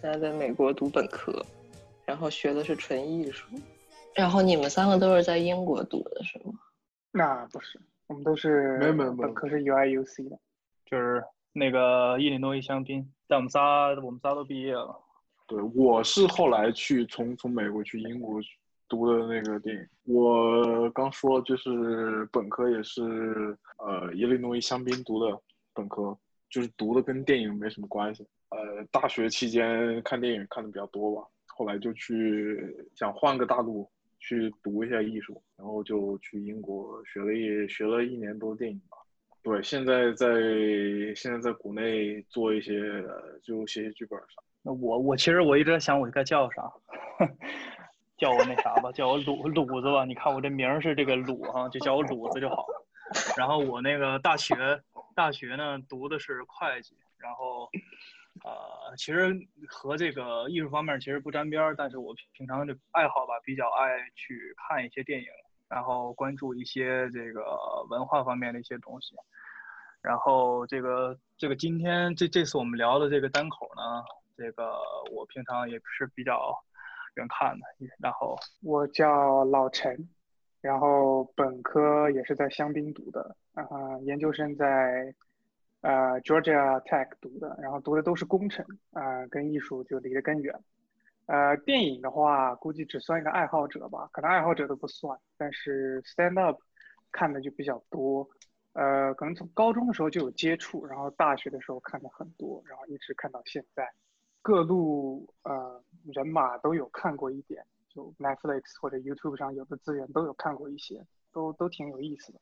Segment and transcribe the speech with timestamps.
[0.00, 1.44] 现在在美国读本科，
[2.06, 3.48] 然后学的是纯艺术。
[4.14, 6.52] 然后你们三个都是在英国读的是吗？
[7.10, 10.38] 那不是，我们都是没有没有没有本科是 UIUC 的。
[10.86, 11.20] 就是
[11.52, 14.96] 那个伊利诺伊香槟，但我们仨我们仨都毕业了。
[15.48, 18.40] 对，我是后来去从从美国去英国
[18.88, 20.14] 读的那个电影。
[20.14, 23.02] 我刚说就是本科也是
[23.78, 25.36] 呃伊利诺伊香槟读的
[25.74, 26.16] 本科，
[26.48, 28.24] 就是读的跟电影没什么关系。
[28.50, 38.96] 呃，大学期间看电影看的比较多吧，后来就去想换个大陆去读一下艺术，然后就去英国学了一学了一年多电影吧。
[39.42, 40.26] 对，现在在
[41.14, 43.04] 现在在国内做一些
[43.42, 44.42] 就写写剧本啥。
[44.62, 46.70] 那我我其实我一直在想我该叫啥，
[48.18, 50.04] 叫我那啥吧，叫我鲁鲁子吧。
[50.04, 52.66] 你看我这名是这个鲁哈，就叫我鲁子就好。
[53.36, 54.54] 然后我那个大学
[55.14, 57.70] 大学呢读的是会计，然后
[58.44, 59.34] 呃其实
[59.68, 65.26] 和这个艺术方面其实不沾边儿，但是我平常的爱好吧比较爱去看一些电影，
[65.68, 67.44] 然后关注一些这个
[67.90, 69.14] 文化方面的一些东西。
[70.00, 74.04] 然后这个这个今天这这次我们聊的这个单口呢，
[74.36, 74.72] 这个
[75.12, 76.54] 我平常也是比较
[77.16, 77.66] 愿看的。
[77.98, 80.08] 然后我叫老陈，
[80.60, 83.66] 然后本科也是在香槟读的，啊、
[84.02, 85.12] 研究生在
[85.80, 90.54] 呃 Georgia Tech 读的，然后读的都是工程，啊、跟艺术就离得更远。
[91.26, 96.58] 呃，电影的话，估计只算一个爱好者吧，可能爱好者都不算，但是 stand up
[97.12, 98.28] 看的就比较多。
[98.72, 103.92] 呃，可能从高中的时候就有接触，然后大学的时候看的很多，然后一直看到现在，
[104.40, 112.40] 各路呃人马都有看过一点，就 Netflix 或者 YouTube 上有的资源都有看过一些，都都挺有意思的，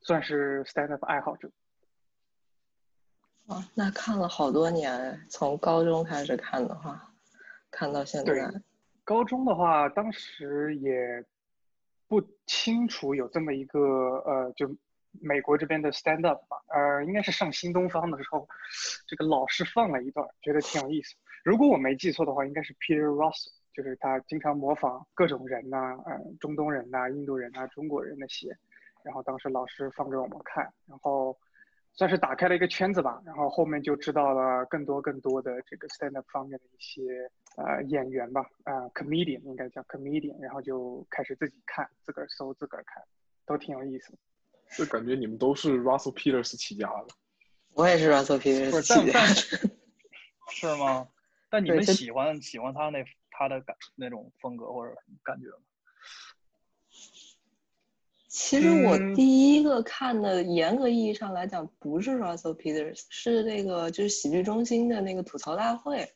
[0.00, 1.50] 算是 stand up 爱好者。
[3.48, 7.10] 啊，那看了好多年，从高中开始看的话，
[7.70, 8.52] 看到现对在。
[9.04, 11.24] 高中的话，当时也
[12.06, 13.80] 不清楚有这么一个
[14.26, 14.68] 呃，就
[15.22, 18.46] 美国这边的 stand up 吧，呃，应该是上新东方的时候，
[19.06, 21.14] 这个老师放了一段，觉得挺有意思。
[21.42, 28.54] 如果我没记错的话，应该是 Peter Russell，就是他经常模仿各种人呐、呃，中东人呐、印度人呐、中国人那些，
[29.02, 31.34] 然后当时老师放给我们看，然后
[31.98, 43.02] 算是打开了一个圈子吧，然后后面就知道了更多更多的这个 stand up 方面的一些呃演员吧，呃 comedian 应该叫 comedian，然后就开始自己看，自个儿搜，自个儿看，
[43.44, 44.18] 都挺有意思的。
[44.76, 47.08] 就感觉你们都是 Russell Peters 起家的。
[47.74, 49.74] 我也是 Russell Peters 起家的。
[50.54, 51.08] 是吗？
[51.50, 54.94] 但你们喜欢喜欢他那他的感那种风格或者
[55.24, 55.64] 感觉吗？
[58.28, 66.14] 其实我嗯第一个看的，严格意义上来讲，不是 Russell Peters，是那个就是喜剧中心的那个吐槽大会。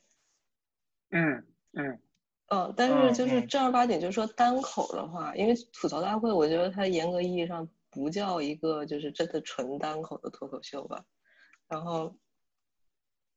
[1.10, 1.98] 嗯嗯
[2.48, 11.02] 嗯，但是嗯就是嗯正儿八经，就是说单口的话，因为吐槽大会，我觉得它严格意义上不叫一个就是真的纯单口的脱口秀吧。
[11.66, 12.14] 然后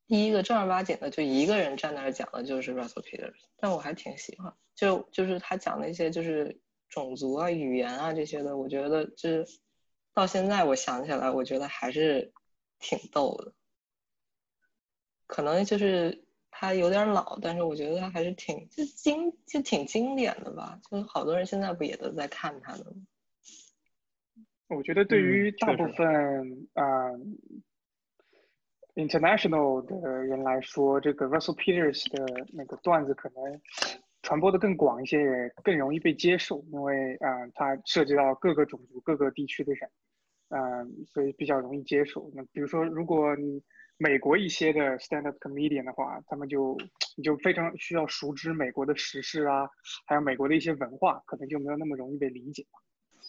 [0.06, 6.60] 第一个正儿八经的就一个人站那儿讲的就是 Russell Peters，但我还挺喜欢，就就是他讲那些就是
[6.90, 9.46] 种族啊、语言啊这些的，我觉得就是
[10.14, 12.32] 到现在我想起来，我觉得还是
[12.80, 13.54] 挺逗的。
[15.28, 20.80] 可能就是他有点老，但是我觉得他还是挺就经就挺经典的吧。
[20.90, 22.92] 就是好多人现在不也都在看他的吗？
[24.68, 27.20] 我觉得对嗯于大部分呃
[28.96, 33.62] international 的人来说，这个 Russell Peters 的那个段子可能
[34.26, 39.90] 传播的更广一些，也更容易被接受，因为呃它涉及到各个种族、各个地区的人，
[40.50, 42.32] 嗯、所以比较容易接受。
[42.34, 43.62] 那比如说，如果你
[43.98, 46.76] 美国一些的 stand up comedian 的话，他们就
[47.16, 49.70] 你就非常需要熟知美国的时事啊，
[50.08, 52.66] 还有美国的一些文化，可能就没有那么容易被理解。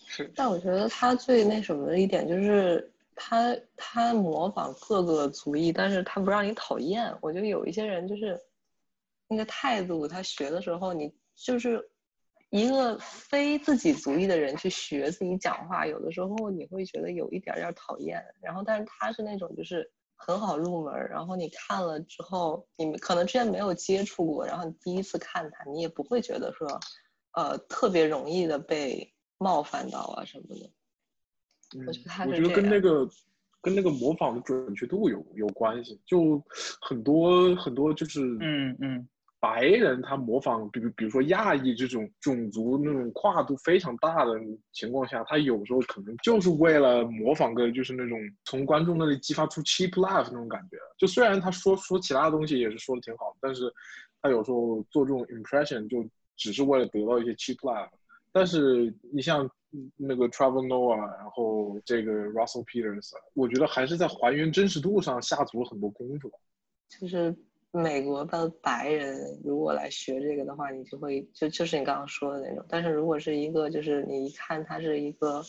[0.08, 7.14] 是，但我觉得他最那什么的一点就是他他模仿各个族裔，但是他不让你讨厌。
[7.20, 8.40] 我觉得有一些人就是
[9.28, 11.82] 那个态度，他学的时候你就是
[12.50, 18.22] 一个非自己族裔的人去学自己讲话，有的时候你会觉得有一点点讨厌。
[18.40, 26.68] 然后，但是他是那种就是很好入门，然后你看了之后，你们可能之前没有接触过，然后你第一次看他，你也不会觉得说，
[27.32, 30.70] 呃，特别容易的被冒犯到啊什么的。
[31.76, 33.10] 嗯我觉得他我觉得是跟那个
[33.60, 36.40] 跟那个模仿的准确度有有关系，就
[36.80, 39.08] 很多很多就是嗯嗯
[39.46, 44.32] 白人他模仿，比如比如说亚裔这种种族那种跨度非常大的
[44.72, 53.72] 情况下，他有时候可能就是为了模仿个就是那种从观众那里激发出 cheap laugh 那种感觉，就虽然他说说其他东西也是说的挺好，但是
[54.20, 56.04] 他有时候做这种 impression 就
[56.36, 57.88] 只是为了得到一些 cheap laugh。
[58.32, 59.48] 但是你像
[59.96, 66.32] 那个 Trevor Noah，然后这个 Russell Peters，我觉得还是在还原真实度上下足了很多功夫。
[66.88, 67.34] 就是
[67.70, 72.64] 美国的白人如果来学这个的话，你就会就就是你刚刚说的那种。
[72.68, 75.42] 但是如果是一个就是你一看他是一个。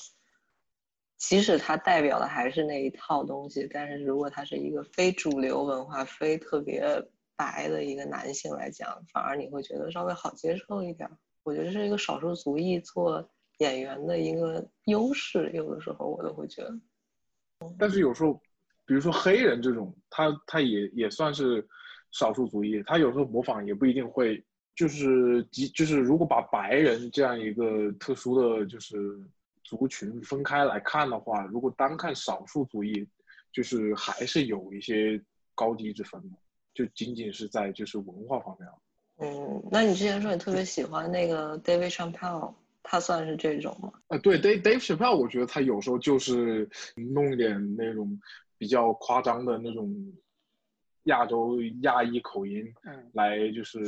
[1.20, 6.84] 即使他代表的还是那一套东西，但是如果他是一个非主流文化、非特别
[7.36, 11.10] 白的一个男性来讲，反而你会觉得稍微好接受一点。
[11.42, 13.28] 我觉得这是一个少数族裔做
[13.58, 16.80] 演员的一个优势，有的时候我都会觉得。
[17.80, 18.40] 但是有时候，
[18.86, 21.68] 比如说黑人这种，他他也也算是
[22.12, 24.44] 少数族裔，他有时候模仿也不一定会，
[24.76, 29.20] 就是即就是如果把白人这样一个特殊的就是。
[29.70, 33.06] 族群分开来看的话，如果单看少数族裔，
[33.52, 35.22] 就是还是有一些
[35.54, 36.38] 高低之分的，
[36.74, 38.70] 就仅仅是在就是文化方面。
[39.18, 43.92] 嗯，那你之前说你特别喜欢那个 David Chappelle，他算是这种吗？
[44.08, 48.18] 啊，对，Dave Dave Chappelle，我觉得他有时候就是弄一点那种
[48.58, 49.94] 比较夸张的那种
[51.08, 53.80] 亚洲亚裔口音，嗯，来就是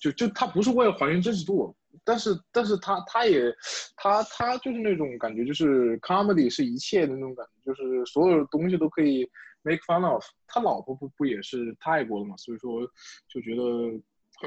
[0.00, 1.74] 就就他不是为了还原真实度。
[2.04, 3.54] 但是，但是他他也，
[3.96, 9.28] 他他就是那种感觉，就是 comedy 是一切的那种感觉，就是所有的东西都可以
[9.62, 10.24] make fun of。
[10.46, 12.80] 他老婆不不也是泰国的嘛，所以说
[13.28, 13.62] 就觉得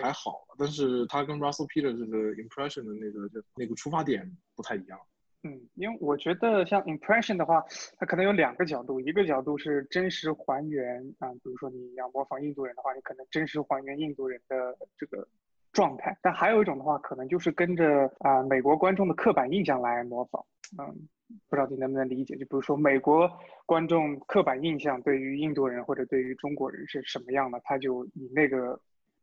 [0.02, 0.46] 还好。
[0.58, 4.98] 但是他跟 Russell Peters 的 impression 的那个那个出发点不太一样。
[5.44, 7.64] 嗯，因为我觉得像 impression 的话，
[7.98, 15.28] 它可能有两个角度，一个角度是真实还原啊，比如说你要模仿印度人的话，你可能真实还原印度人的这个。
[15.74, 20.46] 状态，但还有一种的话，可能就是跟着啊美国观众的刻板印象来模仿。
[20.78, 21.08] 嗯，
[21.48, 22.36] 不知道你能不能理解？
[22.36, 23.32] 就比如说美国
[23.66, 28.78] 观众刻板印象对于印度人或者对于中国人是什么样的，他就以那个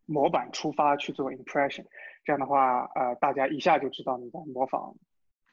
[0.07, 1.85] 模板出发去做 impression。
[2.25, 4.97] 这样的话，呃，大家一下就知道你在模仿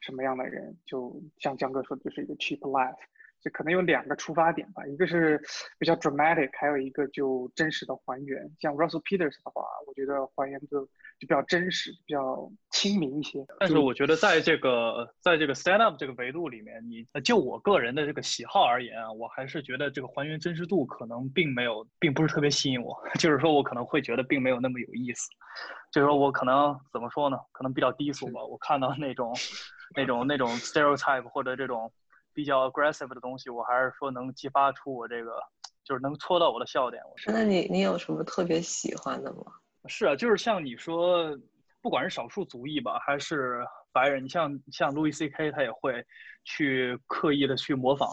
[0.06, 0.78] 什么样的人。
[0.86, 2.96] 就像江哥说的，就是一个 cheap life。
[3.45, 5.39] 就可能有两个出发点吧，一个是
[5.77, 8.42] 比较 dramatic，还有一个就真实的还原。
[8.59, 10.89] 像 Russell Peters 的话，我觉得还原的就
[11.19, 13.45] 比较真实，比较亲民一些。
[13.59, 23.00] 但是我觉得在这个在这个 stand up 这个维度里面，你就我个人的这个喜好而言啊，我还是觉得这个还原真实度可能并没有，并不是特别吸引我。
[23.19, 25.30] 就是说我可能会觉得并没有那么有意思。
[25.91, 27.38] 就是说我可能怎么说呢？
[27.51, 28.44] 可能比较低俗吧。
[28.44, 29.36] 我看到那种
[29.95, 31.94] 那种那种 stereotype 或者这种。
[32.36, 35.42] 比较 aggressive 的东西，我还是说能激发出我这个，
[35.86, 37.02] 就是能戳到我的笑点。
[37.06, 39.46] 我那你你有什么特别喜欢的吗？
[39.88, 41.34] 是啊，就是像你说，
[41.82, 45.50] 不管是少数族裔吧，还是白人，你像像 Louis C.K.
[45.52, 46.06] 他也会
[46.44, 48.10] 去刻意的去模仿。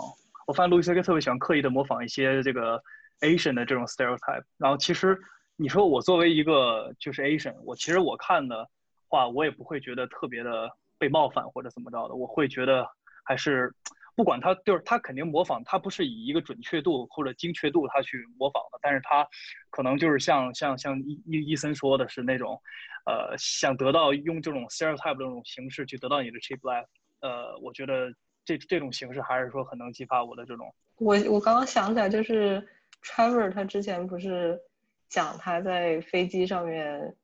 [0.47, 1.03] 我发现 Louis C.K.
[1.03, 2.81] 特别喜欢刻意的模仿一些这个
[3.23, 4.45] Asian 的这种 stereotype。
[4.57, 5.19] 然后其实
[5.57, 8.69] 你说我作为一个就是 Asian，我其实我看的
[9.09, 12.87] 话，我也不会觉得特别的被冒犯或者怎么着的，我会觉得
[13.25, 13.75] 还是。
[14.14, 19.26] 不管他就是他肯定模仿，他不是以一个准确度或者精确度他去模仿的，但是他
[19.71, 22.61] 可能就是像像像伊伊伊森说的是那种，
[23.07, 26.87] 呃，想得到用这种 stereotype 这种形式去得到你的 cheap life，
[27.21, 28.12] 呃，我觉得
[28.45, 30.75] 这这种形式还是说很能激发我的这种。
[30.97, 32.66] 我我刚刚想起来，就是
[33.02, 34.61] Trevor 他之前不是
[35.09, 37.16] 讲他在飞机上面。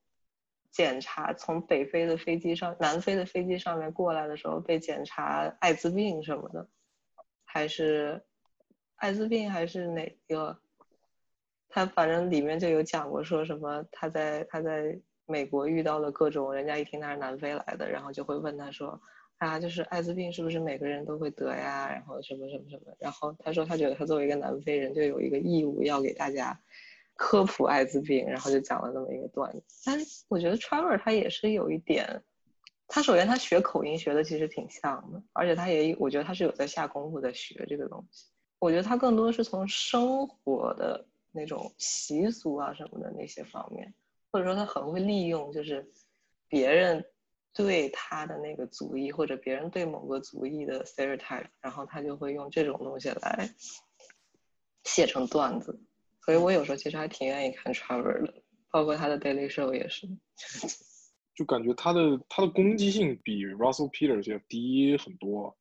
[0.71, 6.69] 检查从北非的飞机上、南非的飞机上面过来的时候被检查艾滋病什么的，
[7.51, 8.23] 还是
[8.97, 10.57] 艾滋病还是哪个？
[11.69, 19.01] 他反正里面就有讲过，说什么他在他在美国遇到了各种，人家一听他是南非来的，然后就会问他说
[19.39, 21.91] 啊，就是艾滋病是不是每个人都会得呀？
[21.91, 22.95] 然后什么什么什么？
[22.99, 26.61] 然后他说他觉得他作为一个南非人，就有一个义务要给大家。
[27.21, 29.83] 科普艾滋病，然后就讲了那么一个段子。
[29.85, 32.23] 但是我觉得 Trevor 他也是有一点，
[32.89, 38.25] 他首先他学口音学的其实挺像的，而且他也我觉得他是有在下功夫在学这个东西。
[38.59, 43.95] 我觉得他更多是从生活的那种习俗啊什么的那些方面，
[44.33, 45.89] 或者说他很会利用就是
[46.49, 47.05] 别人
[47.53, 53.49] 对他的那个族裔或者别人对某个族裔的 stereotype，然后他就会用这种东西来
[54.85, 55.79] 写成段子。
[56.25, 60.09] 所以我有时候其实还挺愿意看 Trevor 的，包括他的 Daily Show 也是。
[61.39, 65.57] 就感觉他的他的攻击性比 Russell Peters 要低很多。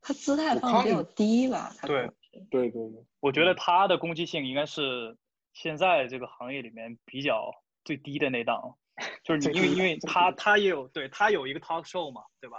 [0.00, 1.70] 他姿态放的比较低吧？
[1.82, 2.10] 对
[2.50, 5.14] 对对对，我觉得他的攻击性应该是
[5.52, 7.52] 现在这个行业里面比较
[7.84, 8.74] 最低的那档。
[9.22, 12.56] 就是你因为因为他他也有对他有一个 Talk Show 嘛，对吧？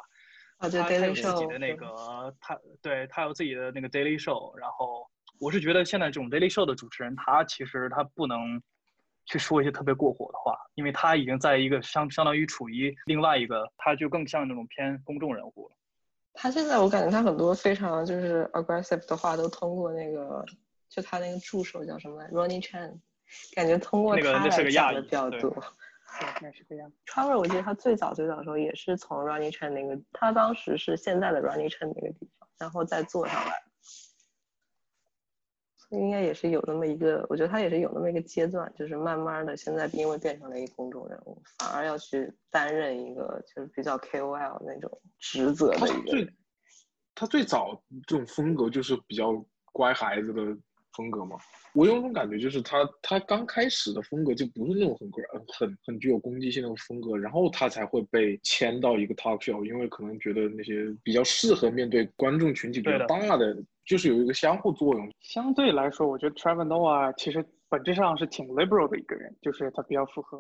[0.58, 5.10] 啊，对 Daily Show 自己的那个他对他有自己的那个 Daily Show，然后。
[5.40, 8.62] 我是觉得现在这种 Daily Show 的主持人，他其实他不能
[9.26, 15.76] 去说一些特别过火的话，因为他已经在一个相相当于处于另外一个，他就更像那种偏公众人物了。
[16.34, 20.46] 他现在我感觉他很多非常就是 aggressive 的话，都通过那个
[20.90, 22.94] 就他那个助手叫什么来，Ronnie Chan，
[23.56, 25.52] 感觉通过那个他来那是个亚裔讲的比较对多。
[25.52, 26.92] 对，那是这样。
[27.06, 33.64] Trevor 我记得他最早最早的时候也是从 Ronnie Chan 那个，他当时是现在的 Ronnie Chan 那个地方，然后再做上来。
[35.94, 46.26] 应该也是有那么一个，我觉得他也是有那么一个阶段，就是慢慢的现在因为变成了一个公众人物，反而要去担任一个就是比较 KOL 那种职责他的一个人。
[46.26, 46.34] 最
[47.16, 49.34] 他最早这种风格就是比较
[49.72, 50.42] 乖孩子的
[50.98, 51.38] 风格嘛。
[51.76, 65.10] 我有种感觉，就是他他刚开始的风格就不是那种很乖很很具有攻击性的风格，然后他才会被签到一个 talk show，因为可能觉得那些比较适合面对观众群体比较大的，就是有一个相互作用。
[65.22, 70.38] 相对来说，我觉得 Trevor Noah 其实本质上是挺 liberal 的一个人，就是他比较符合，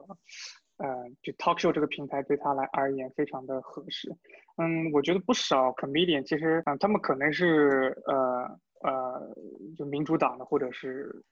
[0.77, 0.87] 呃，
[1.21, 4.09] 就 talk show 这个平台对他来而言非常的合适。
[4.57, 9.35] 嗯，我觉得不少 comedian 其实，嗯、他们可能是呃呃，
[9.77, 11.23] 就民主党的，或者是。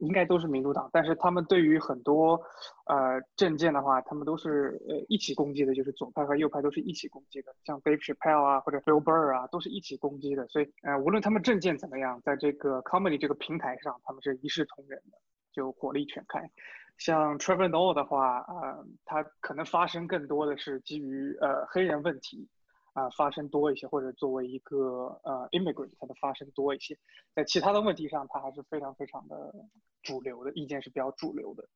[0.00, 2.40] 应该都是民主党，但是他们对于很多
[2.86, 15.18] 呃政见的话，他们都是呃一起攻击的，就是左派和右派都是一起攻击的，像 Dave Chappelle 啊或者 Bill Burr 啊都是一起攻击的，所以呃无论他们政见怎么样，在这个 comedy 这个平台上，他们是一视同仁的，
[15.52, 16.50] 就火力全开。
[16.98, 22.48] 像 Trevor Noah 的话，呃，他可能发声更多的是基于呃黑人问题，
[22.98, 26.98] 啊、发声多一些，或者作为一个呃 immigrant，他的发声多一些。
[27.32, 29.54] 在其他的问题上，他还是非常非常的
[30.02, 31.68] 主流的，意见是比较主流的。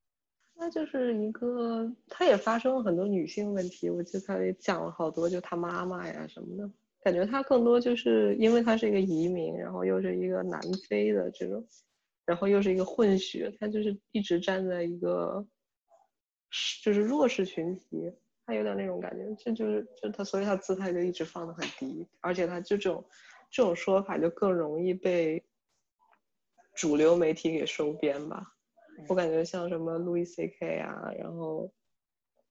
[0.54, 6.68] 那就是一个，他也发生了很多女性问题，我记得他也讲了好多，就他妈妈呀什么的，
[7.02, 11.64] 感觉他更多就是因为他是一个移民，然后又是一个南非的这种，
[12.26, 15.46] 然后又是一个混血，他就是一直站在一个，
[16.82, 18.12] 就是弱势群体，
[18.52, 23.02] 他有点那种感觉，这就是就他，所以他姿态就一直放得很低，而且他就这种
[23.50, 25.42] 这种说法就更容易被
[26.74, 28.46] 主流媒体给收编吧。
[29.08, 30.80] 我感觉像什么 Louis C.K.
[30.80, 31.72] 啊，然后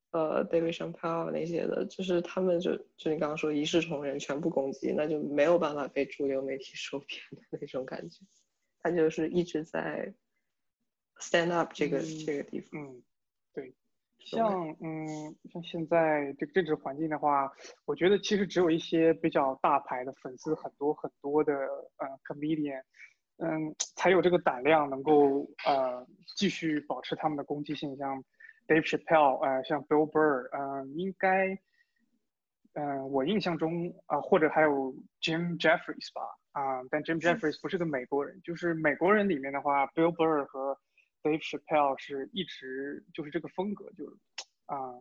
[0.09, 8.25] 呃 David Chappelle 那些的，就是他们就就你刚刚说一视同仁，全部攻击，那就没有办法被主流媒体收编的那种感觉。
[8.81, 10.11] 他就是一直在
[11.19, 13.01] stand up 这个、嗯这个地方。
[14.25, 17.51] 像嗯像现在这个政治环境的话，
[17.85, 21.53] 我觉得其实只有一些比较大牌的粉丝很多很多的
[21.97, 22.81] 呃 comedian，
[23.37, 26.05] 嗯，才有这个胆量能够呃
[26.37, 28.23] 继续保持他们的攻击性，像
[28.67, 31.57] Dave Chappelle，呃，像 Bill Burr，嗯、应该，
[32.73, 36.21] 嗯、我印象中啊、或者还有 Jim Jeffries 吧，
[36.53, 40.77] 啊、但 Jim Jeffries 不是个美国人，就是美国人里面的话，Bill Burr 和
[41.23, 44.15] Dave Chappelle 是一直就是这个风格，就是
[44.65, 44.93] 啊、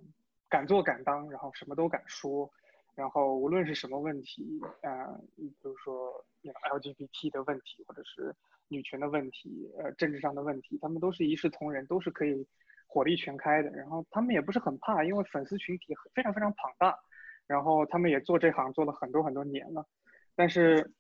[0.48, 2.50] 敢做敢当，然后什么都敢说，
[2.94, 8.34] 然后无论是什么问题，呃，比如说 you know, LGBT 的问题，或者是
[8.68, 12.46] 女权的问题，呃，政治上的问题，他们都是一视同仁，都是可以
[12.86, 13.70] 火力全开的。
[13.70, 16.98] 然后他们也不是很怕，因为粉丝群体非常非常庞大，
[17.46, 19.86] 然后他们也做这行做了很多很多年了。
[20.34, 20.92] 但是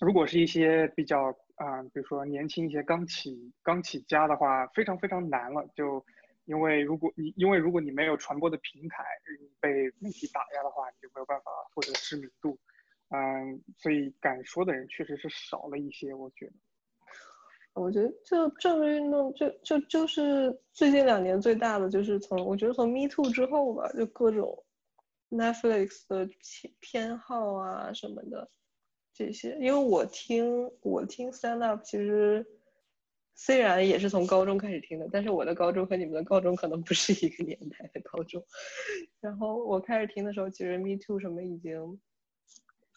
[0.00, 5.66] 如果是一些比较啊、比如说年轻一些刚起刚起家的话，非常非常难了。
[5.74, 6.04] 就
[6.44, 9.04] 因为如果你因为如果你没有传播的平台，
[9.60, 12.58] 被媒体打压的话，你就没有办法获得知名度。
[13.08, 16.52] 嗯，所以敢说的人确实是少了一些，我觉得。
[17.74, 24.64] 我觉得就政治运动就就就是最近两年最大的就是从我觉得从 Me Too 之后吧，就各种
[25.30, 28.48] Netflix 的偏偏好啊什么的
[29.16, 32.46] 这些，因为我听我听 stand up 其实
[33.34, 38.44] 虽然也是从高中开始听的，但是我的高中和你们的高中可能不是一个年代的高中。
[39.20, 41.98] 然后我开始听的时候，其实 Me Too 什么已经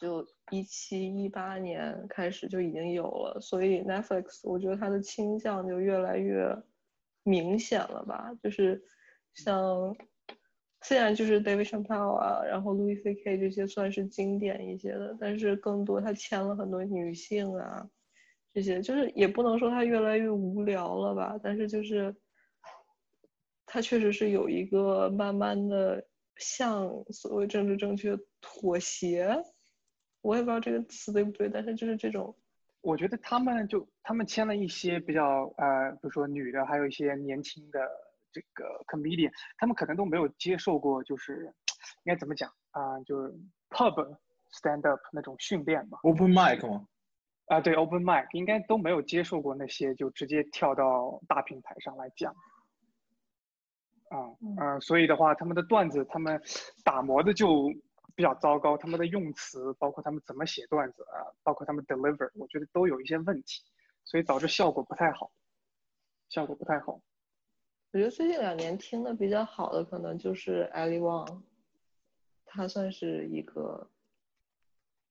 [0.02, 6.54] 就一七一八年开始就已经有了，所以 Netflix 我觉得它的倾向就越来越
[7.24, 8.84] 明显了吧，就是
[9.34, 9.96] 像
[10.82, 13.38] 虽然就是 David Chappelle 啊，然后 Louis C.K.
[13.38, 17.90] 这些算是经典一些的，但是更多他签了很多女性啊，
[18.54, 22.16] 这些就是也不能说他越来越无聊了吧，但是就是
[23.66, 26.04] 他确实是有一个慢慢的
[26.38, 29.44] 向所谓政治正确妥协，
[30.22, 32.36] 我也不知道这个词对不对，但是就是这种
[32.82, 37.80] 我觉得他们就他们签了一些比较呃，比如说女的，还有一些年轻的
[38.32, 41.54] 这个 comedian，他们可能都没有接受过，就是
[42.04, 43.34] 应该怎么讲啊、就是
[43.70, 44.18] pub
[44.52, 46.00] stand up 那种训练吧。
[46.04, 46.88] Open mic 吗？
[47.48, 52.32] 啊，对，open mic 应该都没有接受过那些，就直接跳到大平台上来讲。
[54.10, 56.42] 啊，嗯，所以的话，他们的段子，他们
[56.84, 57.72] 打磨的就
[58.16, 63.64] 比较糟糕，他们的用词，包括他们怎么写段子啊，包括他们 deliver，我觉得都有一些问题，
[64.04, 65.32] 所以导致效果不太好，
[66.30, 67.00] 效果不太好。
[67.92, 71.42] 我觉得最近两年听的比较好的，可能就是 Ali Wong，
[72.46, 73.90] 他算是一个。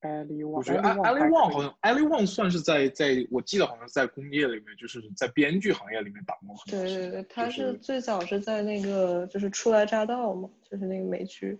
[0.00, 11.58] Ali Wong，我觉得 Ali Wong 好像 Ali Wong 算是在在我记得好像在工业里面，就是在编剧行业里面打工对对对，他是最早是在那个就是初来乍到嘛，就是那个美剧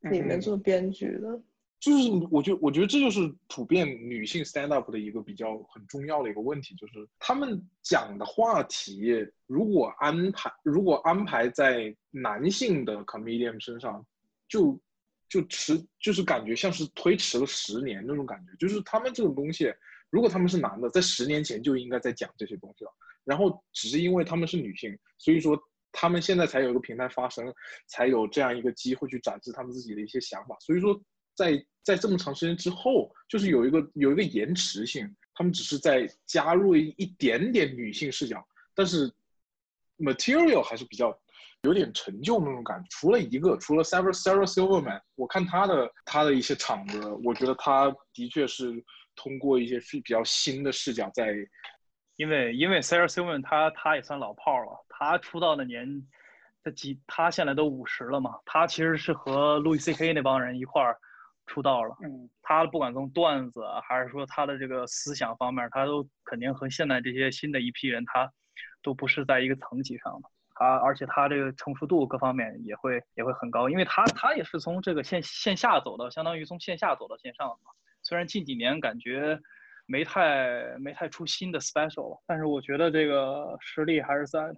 [0.00, 1.40] 里面做编剧的。
[1.80, 14.04] 就是我觉得我觉得这就是普遍女性 stand up 的一个比较很重要的一个问题，就是他们讲的话题如果安排如果安排在男性的 comedian 身上，
[14.48, 14.80] 就。
[15.30, 18.56] 就迟，就是感觉像是推迟了十年那种感觉。
[18.58, 19.70] 就是他们这种东西，
[20.08, 22.90] 如果他们是男的，在十年前就应该在讲这些东西了。
[23.24, 25.54] 然后只是因为他们是女性，所以说
[25.92, 27.52] 他们现在才有一个平台发声，
[27.88, 30.56] 才有这样一个机会去展示他们自己的一些想法。
[30.60, 30.98] 所以说，
[31.38, 39.10] 在在这么长时间之后，就是有一个有一个延迟性，他们只是在加入一点点女性视角，但是
[39.98, 41.16] material 还是比较。
[41.62, 48.72] 有点陈旧那种感觉，除了一个，除了 Sarah Sarah Silverman，我看他的他的一些场子，我觉得他的确是
[49.16, 51.34] 通过一些是比较新的视角在，
[52.14, 56.06] 因为因为 Sarah Silverman 他他也算老炮了，他出道的年，
[56.62, 60.12] 他几他现在都五十了嘛，他其实是和 Louis C.K.
[60.12, 60.96] 那帮人一块儿
[61.48, 68.30] 出道了，嗯，他不管从段子还是说他的这个思想方面，他都肯定和现在这些新的一批人，他
[68.82, 70.28] 都不是在一个层级上的。
[70.54, 77.70] 他而且他这个成熟度各方面也会也会很高，因为他他也是从这个线线下走到，相当于从线下走到线上嘛。
[78.02, 79.38] 虽然近几年感觉
[79.86, 84.54] 没太没太出新的 special，但是我觉得这个实力还是在的。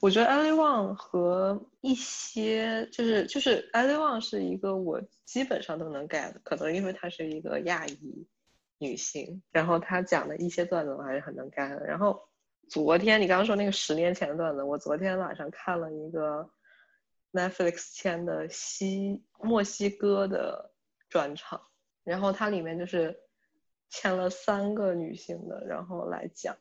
[0.00, 8.26] 我觉得 Ali Wong 和一些就是就是 Ali Wong 是一个我基本上都能 get，可能因为她是一个亚裔
[8.78, 12.28] 女性，然后她讲的一些段子我还是很能 get，然后。
[12.68, 16.48] 昨天你刚刚说那个十年前的段子，我昨天晚上看了一个
[17.30, 20.72] Netflix 签的西墨西哥的
[21.10, 21.60] 专场，
[22.02, 23.20] 然后它里面就是
[23.90, 26.56] 签了三个女性的，然后来讲，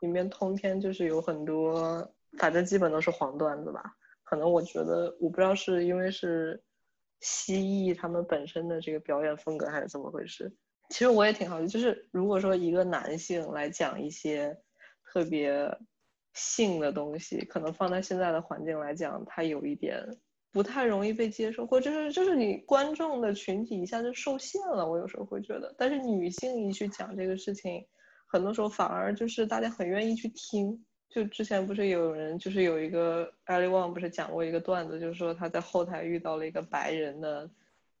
[0.00, 3.82] 里面通篇就是有很多，反正基本都是黄段子吧。
[4.24, 6.62] 可能我觉得我不知道是因为是
[7.20, 10.52] 蜥蜴他们本身的这个表演风格还是怎么回事。
[10.90, 14.56] 其实我也挺好奇，就是如果说一个男性来讲一些。
[15.10, 15.74] 特别
[16.34, 20.06] 性的东西，可能放在现在的环境来讲，它有一点
[20.52, 24.86] 不太容易被接受，或者是就是你观众的群体一下就受限了。
[24.86, 27.82] 我有时候会觉得，但是女性一去讲这个事情，
[28.26, 30.84] 很多时候反而就是大家很愿意去听。
[31.08, 37.50] 就之前不是有人就是有一个 Ali Wong 不是讲过一个段子，就是说他在后台遇到了一个白人的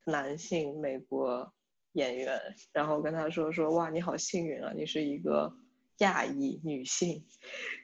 [0.04, 1.52] 男性美国
[1.92, 2.40] 演员，
[2.72, 5.52] 然后跟他说说哇你好幸运啊，你是一个。
[5.98, 7.26] 亚裔女性，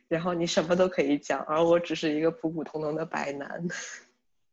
[0.06, 3.66] 然后你什么都可以讲，而我只是一个普普通通的白男。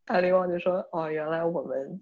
[0.06, 2.02] 艾利旺就说：“哦，原来我们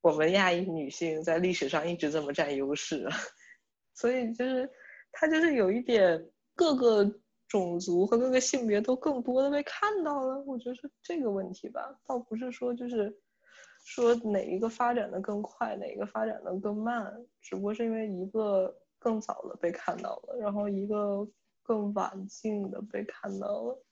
[0.00, 3.08] 我们亚裔女性在历史上一直这么占优势，
[3.94, 4.68] 所以就是
[5.12, 7.04] 他就是有一点各个
[7.50, 10.40] 种族和各个性别都更多的被看到了。
[10.46, 13.14] 我觉得是这个问题吧，倒不是说就是
[13.84, 21.26] 说哪一个发展的更快，哪一个发展的更慢，只不过是因为一个。”更早的被看到了，然后一个
[21.62, 23.82] 更晚近的被看到了。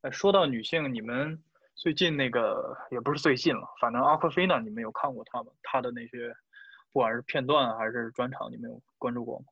[0.00, 1.40] 哎，说到女性，你们
[1.76, 5.52] 最近那个也不是最近了，反正阿克菲娜，你们有看过她吗？
[5.62, 6.34] 她的那些，
[6.92, 9.44] 不管是片段还是专场，你们有关注过吗？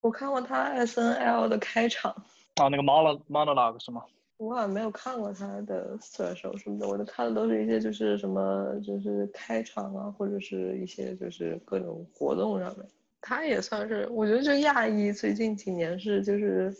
[0.00, 2.10] 我看过他 S N L 的开场。
[2.56, 4.04] 啊，那个 mono monologue 是吗？
[4.38, 12.86] 我好像没有看过他的 special 什么的，我都看的都是一些就是什么就是开场啊，或者是一些就是各种活动上面。
[13.20, 16.74] 他也算是，我觉得就亚裔最近几年是就是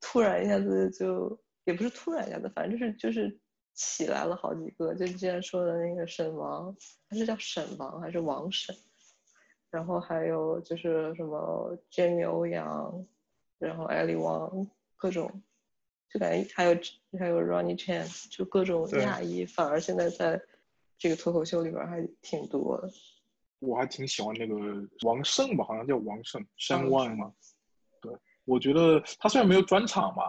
[0.00, 3.38] 突然一下子就也不是突然一下子，反正就是就是
[3.74, 4.94] 起来了好几个。
[4.94, 6.74] 就之前说的那个沈王，
[7.10, 8.74] 他是叫沈王还是王沈？
[9.74, 13.04] 然后还有就是什么 Jamie 欧阳，
[13.58, 15.42] 然后 Ellie Wang，各种，
[16.08, 16.78] 就感觉还有
[17.18, 20.40] 还有 Ronnie Chan，就各种亚裔，反而现在在
[20.96, 22.88] 这个脱口秀里边还挺多的。
[23.58, 24.54] 我还挺喜欢那个
[25.04, 27.32] 王胜吧，好像叫王胜，山万嘛。
[28.00, 30.22] 对，我觉得他虽然没有专场吧，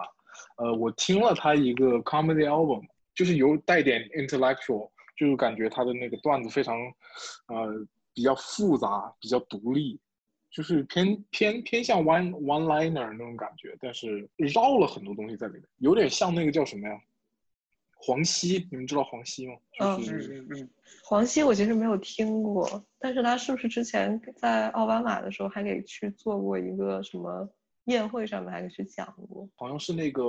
[0.56, 2.82] 呃，我听了他一个 comedy album，
[3.14, 6.74] 就是有带点 intellectual，就是感觉他的那个段子非常，
[7.46, 10.00] 呃，比较复杂，比较独立。
[10.48, 16.98] 就是偏偏偏向 one one liner 那种感觉，但是绕了很多东西在里面，有点像那个叫什么呀？
[17.98, 19.54] 黄西，你们知道黄西吗？
[19.80, 20.70] 嗯就是嗯嗯，
[21.04, 27.46] 黄西我其实没有听过，但是他是不是之前在奥巴马的时候还给去做过一个什么
[27.84, 29.46] 宴会上面还给去讲过？
[29.56, 30.22] 好像是那个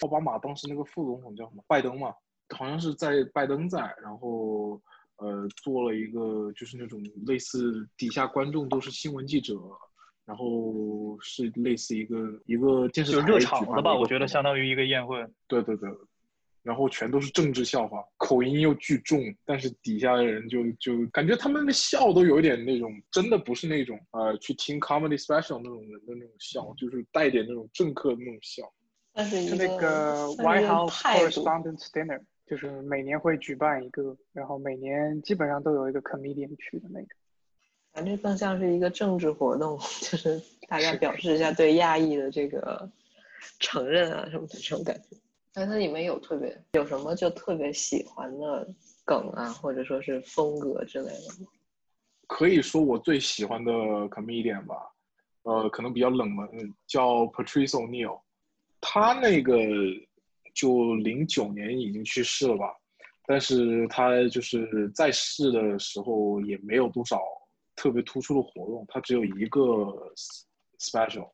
[0.00, 2.14] 奥巴马当时那个副总统叫什么拜登嘛，
[2.56, 4.80] 好像是在拜登在，然后
[5.18, 9.54] 呃做了一个就是那种类似底下观众都是新闻记者，
[10.24, 15.24] 然后是类似一个一个电视台就热场子吧，办的一个我觉得相当于一个宴会。
[15.46, 15.88] 对对对，
[16.62, 28.62] 然后全都是政治笑话，口音又巨重，但是底下的人就就感觉他们的笑都有一点那种，真的不是那种呃去听 comedy special 那种人的那种笑，就是带点那种政客的那种笑。
[29.12, 37.08] 但是那个 White House Correspondents' Dinner，就是每年会举办一个，然后每年基本上都有一个 comedian 去的那个。
[37.92, 42.88] 反正更像是一个政治活动， 就是大家表示一下对亚裔的这个
[43.58, 45.16] 承认啊什么的这种感觉。
[45.52, 48.68] 但它里面有特别有什么就特别喜欢的
[49.04, 51.48] 梗啊，或者说是风格之类的吗？
[52.26, 53.72] 可以说我最喜欢的
[54.10, 54.76] comedian 吧，
[55.44, 56.46] 呃，可能比较冷门，
[56.86, 58.20] 叫 Patrice O'Neill，
[58.80, 59.56] 他那个
[60.56, 62.74] 就零九年已经去世了吧，
[63.26, 67.20] 但是他就是在世的时候也没有多少
[67.76, 69.60] 特别突出的活动，他只有一个
[70.80, 71.28] special，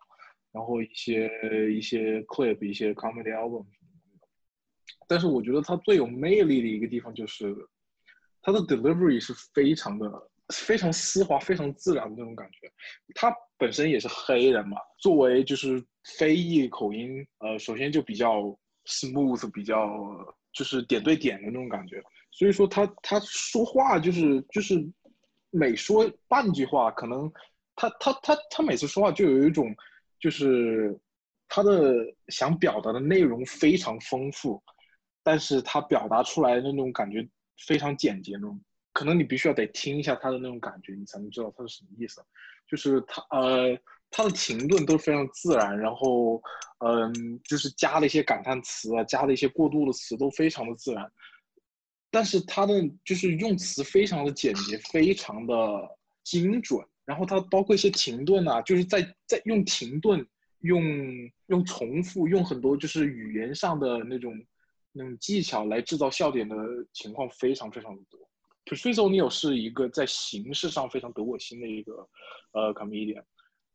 [0.51, 1.31] 然后一些
[1.73, 3.65] 一些 clip，一些 comedy album。
[5.07, 7.55] 但是我觉得他最有魅力的一个地方就是
[8.41, 10.11] 他的 delivery 是非常的
[10.49, 12.73] 非常丝滑、非常自然的那种感觉。
[13.15, 15.85] 他本身也是黑人嘛，作为就是
[16.19, 19.88] 非裔口音，呃，首先就比较 smooth，比较
[20.53, 22.03] 就是点对点的那种感觉。
[22.31, 24.75] 所以说他他说话就是就是
[25.51, 27.31] 每说半句话，可能
[27.77, 29.75] 他他他他每次说话就有一种
[30.18, 30.99] 就是
[31.49, 31.95] 他的
[32.29, 34.62] 想表达的内容非常丰富，
[35.23, 37.29] 但是他表达出来的那种感觉
[37.66, 38.61] 非常简洁那种。
[38.95, 42.23] 可能你必须要得听一下他的那种感觉，你才能知道他是什么意思。
[42.66, 43.79] 就是他呃，
[44.12, 46.40] 他的停顿都是非常自然，然后
[46.85, 51.11] 嗯、就是加了一些感叹词啊，加了一些过渡的词，都非常的自然。
[52.11, 55.55] 但是他的就是用词非常的简洁，非常的
[56.22, 56.81] 精准。
[57.05, 60.25] 然后他包括一些停顿啊，就是在在用停顿、
[60.61, 60.85] 用
[61.46, 64.35] 用重复、用很多就是语言上的那种
[64.92, 66.57] 那种技巧来制造笑点的
[66.92, 68.20] 情况非常非常的多。
[68.66, 72.09] Patrice O'Neill 是一个在形式上非常得我心的一个
[72.53, 73.25] 呃 comedian，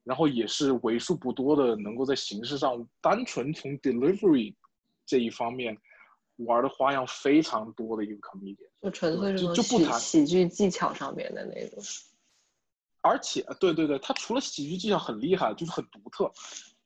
[0.07, 4.55] 然后也是为数不多的能够在形式上单纯从 delivery
[5.05, 5.77] 这一方面
[6.37, 8.69] 玩的花样非常多的一个 comedian。
[8.81, 11.83] 就纯粹是就就不谈喜剧技巧上面的那种。
[13.01, 16.31] 而且，对对对，他除了喜剧技巧很厉害，就是很独特，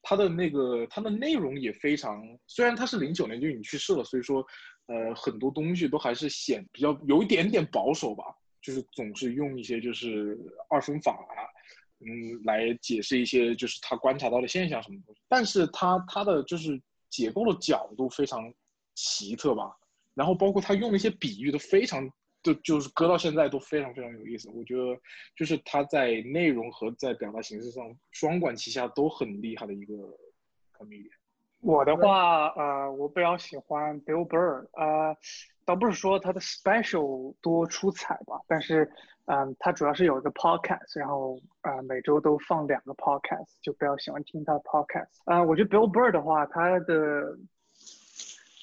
[0.01, 4.45] 他的那个他的内容也非常，虽然他是零九年就已经去世了，所以说，
[4.88, 8.23] 呃，很多东西都还是显比较有一点点保守吧，
[8.62, 10.38] 就是总是用一些就是
[10.69, 11.41] 二分法啊，
[12.01, 18.53] 嗯，来解释一些就是他观察到的现象什么东西，但是他他的就是解构的角度非常
[18.95, 19.75] 奇特吧，
[20.13, 22.09] 然后包括他用的一些比喻都非常。
[22.43, 24.99] 就就是搁到现在都非常非常有意思，我觉得
[25.35, 29.93] 就是他在内容和在表达形式上双管齐下都很厉害的一个
[30.75, 31.11] comedian。
[31.59, 35.15] 我的话，呃，我比较喜欢 Bill Burr，呃，
[35.65, 38.91] 倒不是说他的 special 多出彩吧，但是，
[39.25, 45.21] 嗯、他主要是有一个 podcast，然后呃每周都放两个 podcast，就比较喜欢听他的 podcast。
[45.25, 47.38] 啊、我觉得 Bill Burr 的话，他的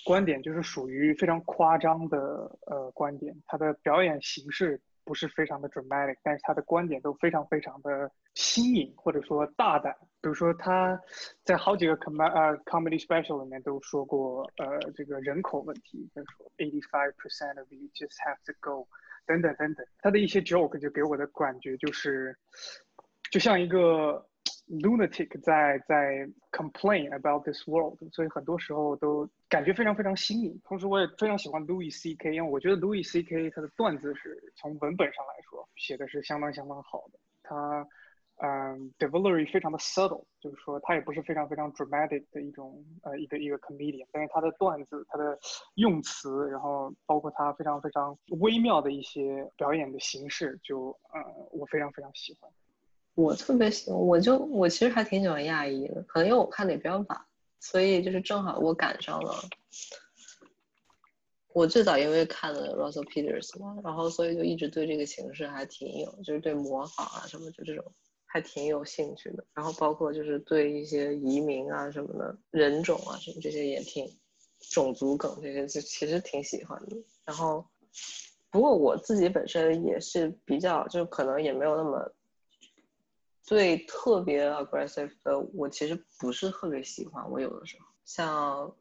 [0.04, 2.18] 观点就是属于非常夸张的
[2.66, 9.94] 呃观点，他的表演形式不是非常的 dramatic，但是他的观点都非常非常的新颖或者说大胆。
[10.20, 11.00] 比如说他
[11.44, 18.86] 在好几个 com 呃 comedy special 里面都说过呃这个人口问题，就是说 eighty five percent of you just have to go
[19.28, 19.86] 等等等等。
[19.98, 22.36] 他的一些 joke 就给我的感觉就是
[23.30, 24.26] 就像一个
[24.68, 30.60] lunatic 在在 complain about this world，所以很多时候都感觉非常非常新颖。
[30.64, 33.50] 同时，我也非常喜欢 Louis C.K.，因为我觉得 Louis C.K.
[33.50, 37.18] 他的段子是从文本上来说写的是相当相当好的。
[37.42, 37.86] 他
[38.40, 45.38] 嗯 delivery 非常的 subtle，就是说他也不是非常非常 dramatic 的一种呃一个一个 comedian，但是他的段子、他的
[45.74, 51.20] 用词，然后包括他非常非常微妙的一些表演的形式，就呃
[51.50, 52.50] 我非常非常喜欢。
[53.14, 57.20] 我特别喜欢，我就我其实还挺喜欢亚裔的，可能因为我看的也比较晚，
[57.58, 59.34] 所以就是正好我赶上了。
[61.54, 67.84] 我最早因为看了 Russell Peters 嘛，然后所以就一直对这个形式还挺有，就是对模仿啊什么就这种
[68.28, 69.44] 还挺有兴趣的。
[69.52, 74.08] 然后包括就是对一些移民啊什么的人种啊什么这些也挺
[74.70, 76.96] 种族梗这些就其实挺喜欢的。
[77.24, 77.66] 然后
[78.50, 82.14] 不过我自己本身也是比较就可能也没有那么
[83.46, 87.28] 对特别 aggressive 的，我其实不是特别喜欢。
[87.30, 88.72] 我有的时候像。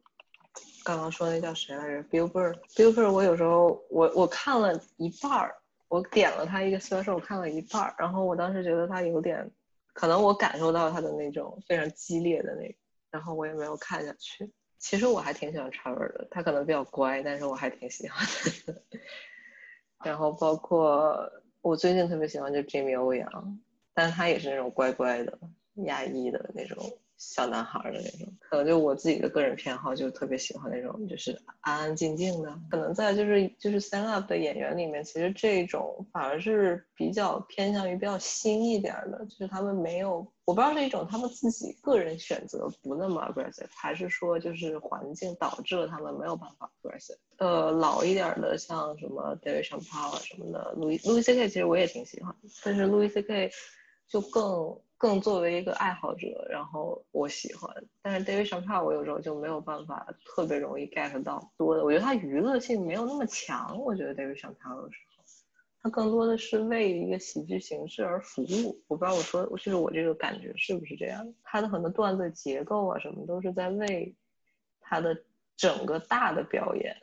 [0.83, 5.55] 刚刚说那叫谁来着？Bill Burr，Bill Burr，我有时候我我看了一半儿，
[5.89, 9.49] 我点了他一个小说我看了一半儿，然后我当时觉得他有点，
[9.93, 12.75] 可能我感受到他的那种非常激烈的那，
[13.09, 14.51] 然后我也没有看下去。
[14.79, 18.25] 其实我还挺喜欢查尔的，他可能比较乖，但是我还挺喜欢
[18.65, 18.81] 的。
[20.05, 23.59] 然后包括我最近特别喜欢就 Jimmy 欧阳，
[23.93, 25.39] 但他也是那种乖乖的、
[25.85, 26.77] 压抑的那种。
[27.17, 32.59] 小男孩的那种，可能就我自己的个人偏好，就特别喜欢那种就是安安静静的。
[32.69, 47.17] 可能在就是就是 stand up 的演员里面，其实这种反而是比较偏向于比较新一点的，就是他们没有，我不知道是一种他们自己个人选择不那么 aggressive，还是说就是环境导致了他们没有办法 aggressive。
[47.37, 51.47] 呃，老一点的像什么 David Chappelle 什么的，Louis Louis C.K.
[51.47, 53.49] 其实我也挺喜欢，但是 Lu C.K.
[54.07, 54.79] 就更。
[54.97, 63.79] 更作为一个爱好者，然后我喜欢，但是 David Chappelle 我有时候就没有办法特别容易 get 到多的，我觉得他娱乐性没有那么强。
[63.79, 65.23] 我觉得 David Chappelle 的时候，
[65.83, 68.83] 他更多的是为一个喜剧形式而服务。
[68.87, 71.31] 我不知道我说就是我这个感觉是不是这样？
[71.43, 74.15] 他的很多段子结构啊什么都是在为
[74.81, 75.15] 他的
[75.55, 76.97] 整个大的表演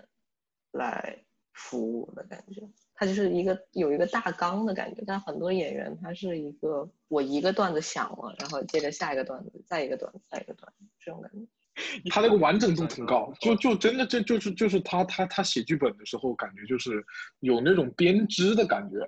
[0.73, 1.17] 来
[1.53, 2.69] 服务的感觉。
[2.95, 11.39] 他就是一个有一个大纲的感觉，但很多演员他是一个我一个段子想了，然后接着下一个段子，再一个段子，再一个段子，这种感觉。
[12.09, 17.05] 他那个完整度挺高，就就真的这就是就是他他他写剧本的时候感觉就是
[17.41, 19.05] 有那种编织的感觉，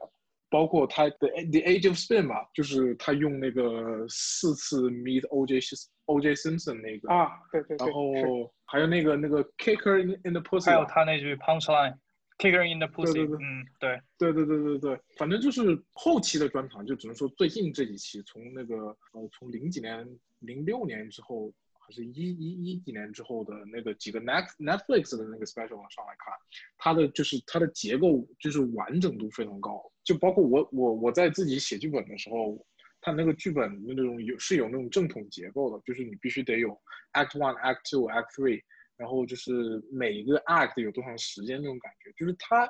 [0.51, 5.61] 包括他的 The Age of Spin 嘛，就是他用那个四次 Meet O J
[6.07, 11.95] O J Simpson 那个啊，对对对，然后还有那个那个 Kicker in in the Pussy，还有他那句 Punchline。
[12.39, 20.07] Kicker in the pussy，嗯，对，对对对对对，反正就是后期的专场，就只能说最近这几期，从那个呃，从零几年、
[20.41, 26.35] 零六年之后，还是一一一几年之后的那个几个 Net Netflix 的那个 special 上来看，
[26.77, 32.63] 它的就是它的结构就是完整度非常高，就包括我我我在自己写剧本的时候，
[33.01, 36.79] 它那个剧本那种有是有那种正统结构的，就是你必须得有
[37.15, 38.63] Act One、Act Two、Act Three。
[38.97, 42.69] 然后就是每一个 act 有多长时间那种感觉，就是他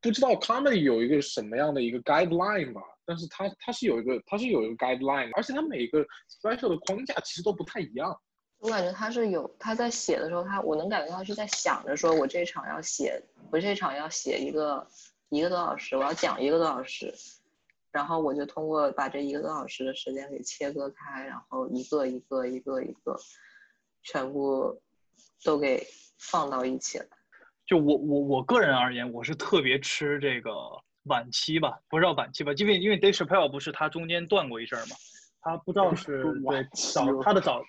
[0.00, 6.02] 不知道 comedy 有一个什么样的一个 guideline 吧，但是他他是有一个他是有一个 guideline，而且他每一个
[6.40, 8.18] special 的框架其实都不太一样。
[8.58, 14.86] 我感觉他是有他在写的时候，他我能感觉到是在想着说，我这场要写，我这场要写一个
[15.28, 17.12] 一个多小时，我要讲一个多小时，
[17.90, 23.18] 然后我就通过把这一个多小时的时间给切割开，然后一个一个一个一个
[24.02, 24.80] 全部。
[25.44, 25.86] 都给
[26.18, 27.06] 放到一起了。
[27.66, 30.52] 就我我我个人而言，我是特别吃这个
[31.04, 34.96] 晚期吧，不知道晚期吧，因为因为 Dave Chappelle 不是他中间断过一阵嘛，
[35.40, 37.60] 他不知道是 对早他的早，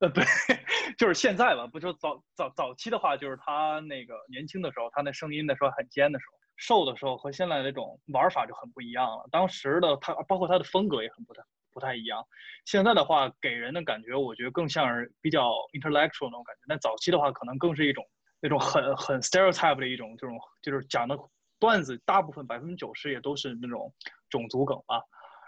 [0.00, 0.22] 呃对，
[0.98, 9.26] 就是现在吧，不就早早早期的话，就是他那个年轻的时候，他那声音的时候很尖的时候，瘦的时候和现在那种玩法就很不一样了。
[9.30, 11.42] 当时的他，包括他的风格也很不太。
[11.72, 12.22] 不太一样，
[12.66, 16.62] 现在的话给人的感觉，我觉得更像是比较 intellectual 那种感觉。
[16.68, 18.04] 但早期的话，可能更是一种
[18.40, 21.18] 那种很很 stereotype 的一种这种，就是讲的
[21.58, 23.92] 段子，大部分百分之九十也都是那种
[24.28, 25.00] 种族梗啊。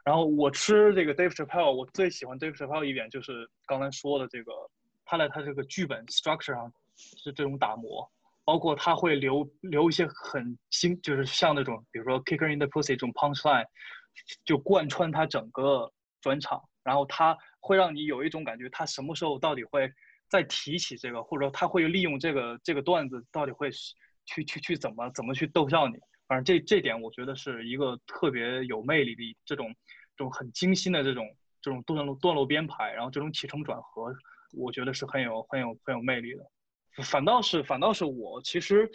[0.04, 4.52] 然后我吃这个 Dave Chappelle，我最喜欢 Dave Chappelle 一点就是刚才说的这个，
[5.04, 8.10] 他在他这个剧本 structure 上是这种打磨，
[8.44, 13.66] 包括他会留留一些很新，就是像那种比如说 kicker in the pussy 这种 punchline，
[14.44, 15.92] 就贯穿他整个。
[16.24, 19.92] 专场，然后他会让你有一种感觉，他什么时候到底会
[20.26, 23.70] 再提起这个，或者说他会利用这个这个段子，到底会
[24.24, 25.98] 去去去怎么怎么去逗笑你。
[26.26, 29.68] 反正这这点我觉得是一个特别有魅力的这种
[30.16, 31.28] 这种很精心的这种
[31.60, 34.16] 这种段落段落编排，然后这种起承转合，
[34.54, 36.50] 我觉得是很有很有很有魅力的。
[37.04, 38.90] 反倒是反倒是我其实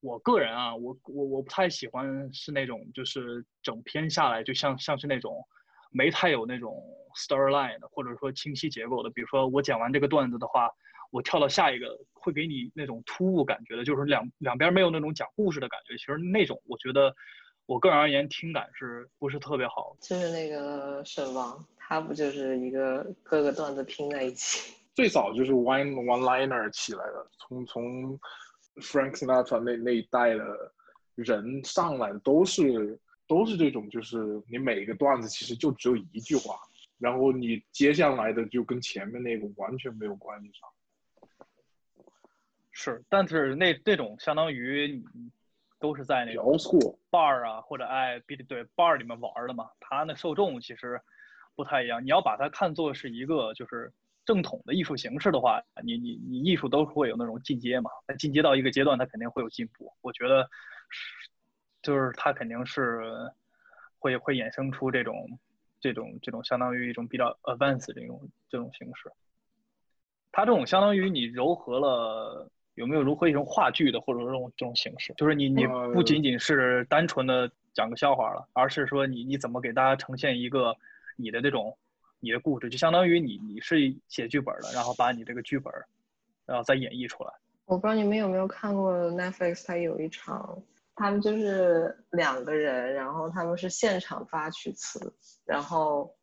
[0.00, 5.46] 我个人啊，我我我不太喜欢是那种就是整篇下来就像像是那种。
[5.90, 6.82] 没太有那种
[7.16, 9.10] storyline 的，或者说清晰结构的。
[9.10, 10.70] 比如说我讲完这个段子的话，
[11.10, 15.96] 我跳到下一个会给你那种突兀感觉的，就是两两边没有那种讲故事的感觉。
[15.96, 17.12] 其实那种我觉得，
[17.66, 19.96] 我个人而言听感是不是特别好？
[20.00, 24.72] 就是那个沈王，他不就是一个各个段子拼在一起？
[24.94, 28.18] 最早就是 one one liner 起来的，从从
[28.76, 30.44] Frank Sinatra 那那一代的
[31.16, 32.98] 人上来都是。
[33.30, 36.56] 都是这种，就是你每个段子其实就只有一句话，
[36.98, 40.68] 然后你接下来的就跟前面那个完全没有关系上。
[42.72, 45.30] 是，但是那那种相当于你
[45.78, 51.00] 都是在那种摇错，bar 啊或者哎，比对 bar 里面玩儿的嘛，它那受众其实
[51.54, 52.04] 不太一样。
[52.04, 53.92] 你要把它看作是一个就是
[54.24, 59.92] 正统的艺术形式的话，你你你艺术都会有那种进阶嘛，那进阶到一个阶段，它肯定会有进步。
[60.00, 60.48] 我觉得
[60.90, 61.30] 是，
[61.82, 63.00] 就是它肯定是
[63.98, 65.38] 会会衍生出这种
[65.80, 69.10] 这种这种相当于一种比较 advanced 这种这种形式。
[70.32, 72.50] 它这种相当于你糅合了。
[72.74, 75.12] 有没有如何一种话剧的，或者说这种这种形式？
[75.14, 80.74] 就是你你不仅仅是单纯的讲个笑话了，而是说你你怎么给大家呈现一个
[81.16, 81.76] 你的这种
[82.20, 85.70] 你的故事，就相当于你你是写剧本的，然后把你这个剧本，
[86.46, 87.30] 然后再演绎出来。
[87.66, 90.62] 我不知道你们有没有看过 Netflix，它有一场，
[91.00, 95.14] 他们就是两个人，然后他们是现场发曲词，
[95.46, 96.14] 然后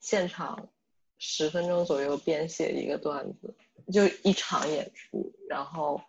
[0.00, 0.70] 现场
[1.18, 3.54] 十分钟左右编写一个段子。
[3.92, 6.00] 就一场演出，然后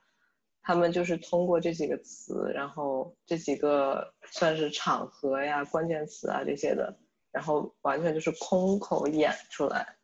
[0.62, 6.98] 他们就是通过这几个词，然后这几个算是场合呀、关键词啊这些的，
[7.34, 9.98] 然后完全就是空口演出来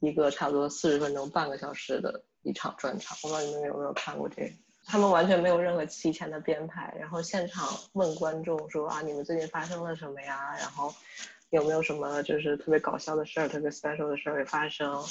[0.00, 3.16] 一个差不多四十分钟、半个小时的一场专场。
[3.22, 4.63] 我不知道你们有没有看过这个？
[4.86, 10.54] 他们完全没有任何提前的编排，然后现场问观众说啊，你们最近发生了什么呀？
[10.58, 10.94] 然后
[11.50, 15.02] 有没有什么就是特别搞笑的事儿、特别 special 的事儿会发生？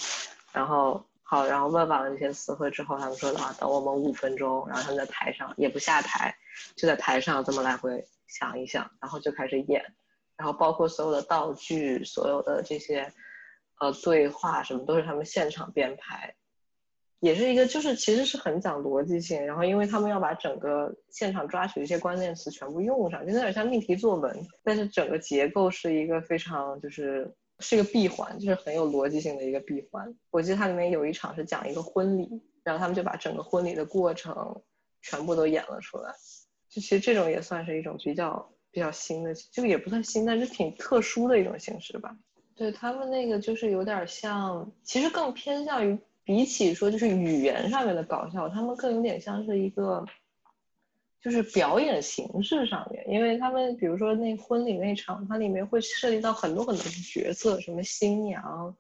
[0.52, 1.04] 然后。
[1.26, 6.36] 好，然后问完了这些词汇之后，他们说的话，等我们五分钟，然后他们在台上也不下台，
[6.76, 9.82] 就在台上这么来回想一想，然后就开始演，
[10.36, 13.12] 然后包括所有的道具、所有的这些
[13.80, 16.36] 呃对话什么，都是他们现场编排，
[17.24, 27.34] 也是一个就是其实是很讲逻辑性，然后因为他们要把整个现场抓取一些关键词全部用上，就有点像命题作文，但是整个结构是一个非常就是。
[27.60, 30.14] 是一个闭环，就是很有逻辑性的一个闭环。
[30.32, 32.28] 我记得它里面有一场是讲一个婚礼，
[32.64, 34.62] 然后他们就把整个婚礼的过程
[35.02, 36.12] 全部都演了出来。
[36.68, 42.18] 就其实这种也算是一种比较比较新的，这个也不算新，但是挺特殊的一种形式吧。
[42.56, 50.06] 对他们那个就是有点像，其实更偏向于比起说就是语言上面的搞笑，他们更有点像是一个。
[51.22, 58.76] 就是表演形式上面，因为他们比如说那婚礼那场，它里面会涉及到很多很多的角色，什么新娘，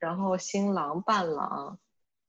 [0.00, 1.78] 然后新郎、伴郎、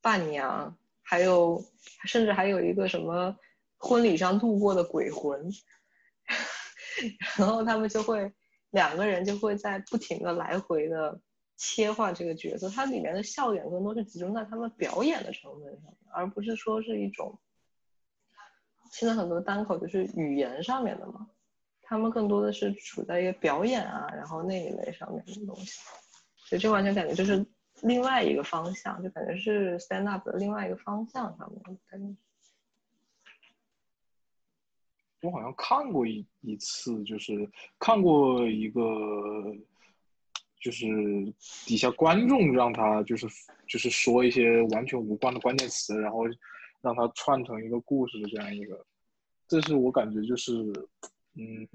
[0.03, 1.65] 伴娘，还有
[2.05, 3.35] 甚至还有一个什么
[3.79, 5.49] 婚礼上路过的鬼魂，
[7.39, 8.31] 然后他们就会
[8.69, 11.19] 两个人就会在不停的来回的
[11.59, 17.37] 切换这个角色，它里面的笑点更多是集中在他们表演的成分上面，而不是说是一种。
[18.93, 21.29] 现在很多单口就是语言上面的嘛，
[21.81, 25.81] 他们更多的是处在一个表演啊，然后那一类上面的东西，
[26.37, 27.45] 所以这完全感觉就是
[27.83, 32.17] 另外一个方向，就感觉是 stand up 的另外一个方向上面。
[35.21, 38.81] 我好像看过一一次，就是看过一个，
[40.59, 40.85] 就是
[41.65, 43.27] 底下观众让他就是
[43.67, 46.19] 就是说一些完全无关的关键词，然后。
[46.81, 48.85] 让它串成一个故事的这样一个，
[49.49, 50.53] 这是我感觉就是，
[51.35, 51.67] 嗯，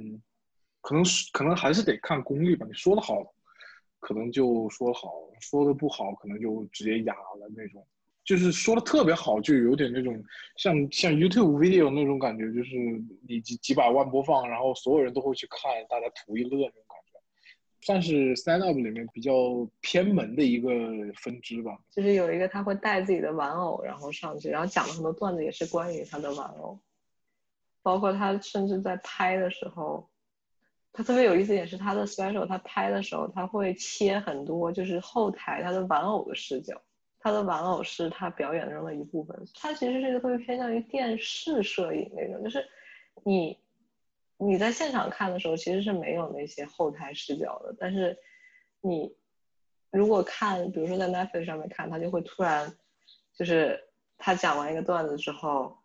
[0.80, 2.64] 可能是可能还是得看功力吧。
[2.66, 3.22] 你说的好，
[4.00, 5.10] 可能就说好；
[5.42, 7.86] 说的不好，可能就直接哑了那种。
[8.24, 10.24] 就是说的特别好，就有点那种
[10.56, 12.74] 像像 YouTube video 那种感觉，就是
[13.28, 16.83] 你几几百万播放，然后所有人都会去看，大家图一乐那种。
[17.84, 19.32] 算是 stand up 里面比较
[19.82, 20.70] 偏门的一个
[21.16, 21.78] 分支吧。
[21.90, 26.80] 就是有一个他会带自己的玩偶，然后上去，然后讲了很多段子，也是关于他的玩偶。
[27.82, 30.08] 包括他甚至在拍的时候，
[30.94, 36.80] 他特别有意思一点是他的 special，他拍的时候他会切很多，就是后台他的玩偶的视角，
[37.20, 39.38] 他的玩偶是他表演中的一部分。
[39.54, 42.66] 他其实是一个特别偏向于电视摄影那种，就是
[43.24, 43.58] 你。
[44.46, 47.74] 你在现场看的时候，其实是没有那些后台视角的。
[47.78, 48.18] 但是，
[48.80, 49.16] 你
[49.90, 52.76] 如果看，比如说在 Netflix 上面看，他就会突然，
[53.36, 53.88] 就是
[54.18, 55.78] 他讲完一个段子之后，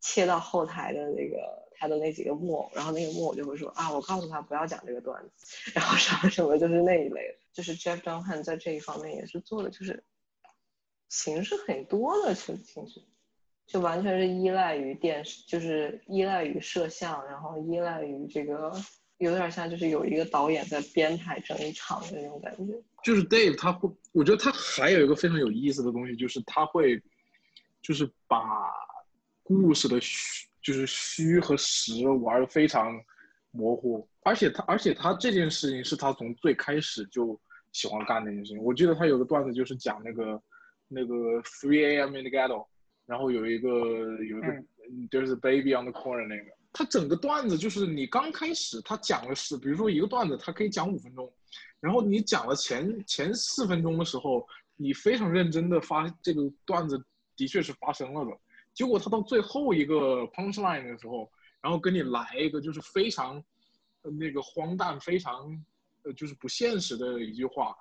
[0.00, 7.34] 切到后台的那个他的那几个木偶，然后那个木偶就会说啊，我告诉他不要讲这个段子， 然后什么什么就是那一类的。
[7.52, 10.02] 就是 Jeff Dunham 在这一方面也是做的，就是
[11.08, 13.02] 形式很多的，其实其实。
[13.66, 18.72] 就完全是依赖于电视，就是依赖于摄像，然后依赖于这个，
[19.18, 22.74] 有点像就是有一个导演在编排整一场的那种感觉。
[23.02, 27.00] 就是 Dave 他会，我觉得他还有一个非常有意思的东西，就是他会，
[27.82, 28.40] 就是把
[29.42, 32.92] 故事的虚，就是虚和实玩的非常
[33.50, 37.38] 模糊，而且他而且他这件事情是他从最开始就
[37.72, 38.62] 喜欢干的一件事情。
[38.62, 40.42] 我记得他有个段子就是讲那个
[40.88, 42.16] 那个 three a.m.
[42.16, 42.66] in the ghetto，
[43.06, 44.68] 然后有一个有一个嗯。
[45.10, 51.32] there's a baby on the corner 那个，他整个段子就是你刚开始他讲的是，比如说一个段子，他可以讲五分钟，
[51.80, 54.46] 然后你讲了前前四分钟的时候，
[54.76, 57.02] 你非常认真的发这个段子
[57.34, 58.38] 的确是发生了的，
[58.74, 61.32] 结果他到最后一个 punch line 的时候，
[61.62, 63.42] 然后跟你来一个就是非常
[64.02, 65.50] 呃那个荒诞、非常
[66.02, 67.74] 呃就是不现实的一句话，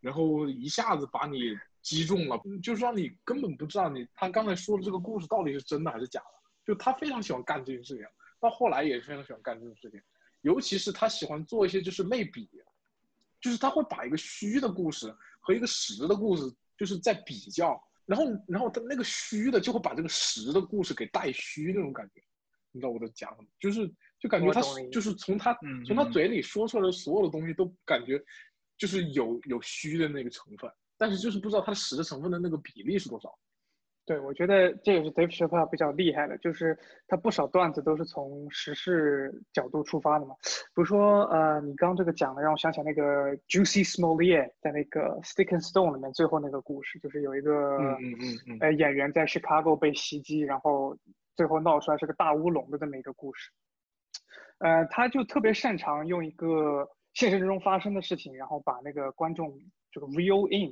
[0.00, 1.54] 然后一下子把你
[1.86, 6.26] 击中了，就是让你根本不知道你他刚才说的这个故事到底是真的还是假的。
[6.66, 8.04] 就他非常喜欢干这件事情，
[8.40, 10.02] 到后来也非常喜欢干这种事情，
[10.40, 12.50] 尤其是他喜欢做一些就是类比，
[13.40, 16.42] 就是他会把一个虚的故事和一个实的故事
[16.76, 22.20] 就是在比较，然后然后他那个虚的就会把这个实的故事给带虚那种感觉，
[22.72, 23.48] 你知道我在讲什么？
[23.60, 24.60] 就是就感觉他
[24.90, 28.20] 就是从他嗯从他嗯嘴里说出来的所有的东西都感觉
[28.76, 30.68] 就是有有虚的那个成分，
[30.98, 33.36] 但是就是不知道它的实的成分的那个比例是多少。
[34.04, 36.78] 对，我觉得这也是 Dave Chappelle 比较厉害的，就是
[37.08, 40.36] 他不少段子都是从时事角度出发的嘛。
[40.44, 50.96] 比如说，呃，你刚这个讲的让我想起来那个 Juicy Smollett 在那个 Stick and Stone 里面最后那个故事，就是有一个嗯嗯嗯嗯呃演员在 Chicago 被袭击，然后
[51.34, 53.50] 最后闹出来是个大乌龙的这么一个故事。
[54.58, 59.58] 呃，他就特别擅长用一个现实之中发生的事情，然后把那个观众
[59.96, 60.70] 这个 reel in，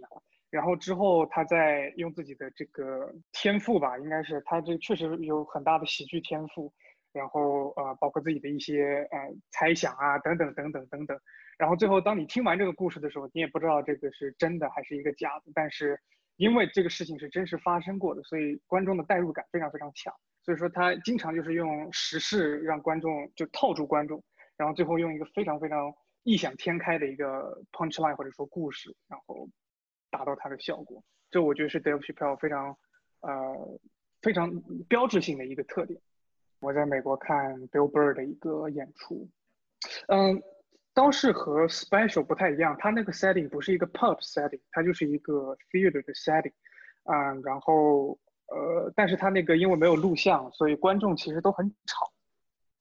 [0.51, 6.71] 然后之后他再用自己的这个天赋吧，应该是他这确实有很大的喜剧天赋，
[7.11, 9.19] 然后呃，包括自己的一些呃
[9.51, 11.19] 猜想啊，等等等等等等，
[11.57, 15.99] 然后最后当你听完这个故事的时候，你也不知道这个是真的还是一个假的，但是
[16.37, 20.13] 因为这个事情是真实发生过的，所以观众的代入感非常非常强。
[20.43, 24.23] 所以说他经常就是用时事让观众就套住观众，
[24.59, 25.91] 然后最后用一个非常非常
[26.25, 29.49] 异想天开的一个 punch line 或者说故事，然后
[30.11, 31.05] 达到它的效果。
[31.31, 32.77] 这我觉得是 Dave Chappelle 非常
[33.21, 33.79] 呃
[34.23, 34.51] 非常
[34.89, 36.01] 标志性的一个特点。
[36.61, 39.29] 我在美国看 Bill Burr 的一个演出，
[40.09, 40.43] 嗯，
[40.95, 46.55] 倒是和 Special 不太一样，它那个 setting 不是一个 pub setting，它就是一个 theater 的 setting，
[47.05, 52.11] 嗯，然后呃，但是它那个因为没有录像，所以观众其实都很吵，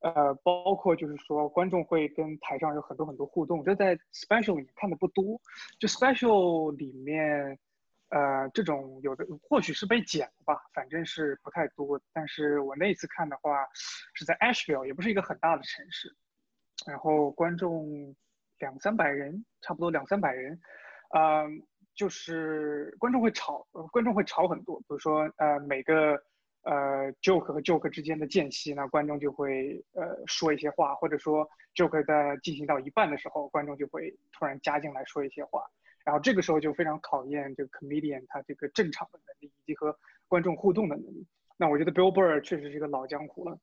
[0.04, 5.42] 呃，包括就是说观众会跟台上有很多很多互动，这在 Special 里面看的不多，
[5.80, 7.58] 就 Special 里面。
[8.10, 12.00] 呃，这种有的或许是被剪了吧，反正是不太多。
[12.14, 13.68] 但是我那次看的话，
[14.14, 16.16] 是在 Asheville，也不是一个很大的城市，
[16.86, 18.16] 然后观众
[18.60, 20.62] 两三百人，差不多两三百人，
[21.10, 21.48] 呃，
[21.96, 24.78] 就是观众会吵，观众会吵很多。
[24.82, 26.24] 比如说，呃，每个
[26.64, 35.64] 呃 joke 和 joke 之间的间隙呢，观众就会呃说一些话，或者说 joke 在进行到一半的时候，观众就会突然加进来说一些话。
[36.06, 39.98] 然后这个时候就非常考验这个 comedian 他这个正场的能力以及和
[40.28, 41.26] 观众互动的能力。
[41.56, 43.58] 那我觉得 Bill Burr 确实是一个老江湖了，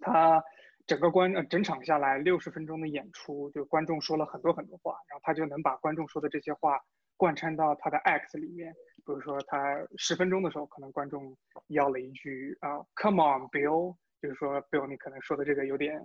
[0.00, 0.42] 他
[0.86, 6.80] 整个观呃整场下来六十分钟的演出，就观众说了很多很多话，然后他就能把观众说的这些话
[7.22, 8.74] 贯穿到他的 act 里面。
[9.06, 11.36] 比如说他十分钟的时候，可能观众
[11.68, 16.04] 要了一句啊、Come on Bill，就是说 Bill 你可能说的这个有点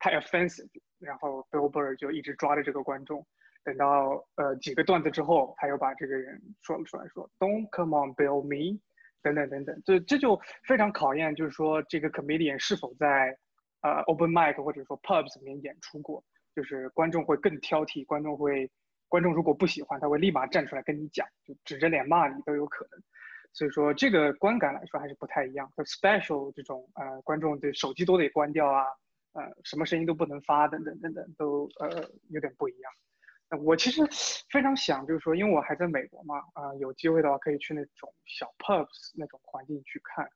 [0.00, 0.68] 太 offensive，
[0.98, 3.24] 然后 Bill Burr 就一直抓着这个观众。
[3.62, 8.80] 等到呃几个段子之后，他又把这个人说了出来，说 "Don't come on, Bill me"，
[9.22, 13.38] 等等等等，这这就非常考验，就是说这个 comedian 是否在
[13.82, 16.24] 呃 open mic 或者说 pubs 里面演出过，
[16.56, 18.68] 就是观众会更挑剔，观众会
[19.12, 22.98] 观众如果不喜欢，他会立马站出来跟你讲，就指着脸骂你都有可能。
[23.52, 25.70] 所以说这个观感来说还是不太一样。
[25.76, 28.86] 和 special 这种呃观众对手机都得关掉啊，
[29.34, 32.90] 呃什么声音都不能发等等等等，都呃有点不一样。
[33.62, 34.00] 我其实
[34.50, 40.26] 非常想，就是说，因为我还在美国嘛，啊、有机会的话可以去那种小 pubs 那种环境去看，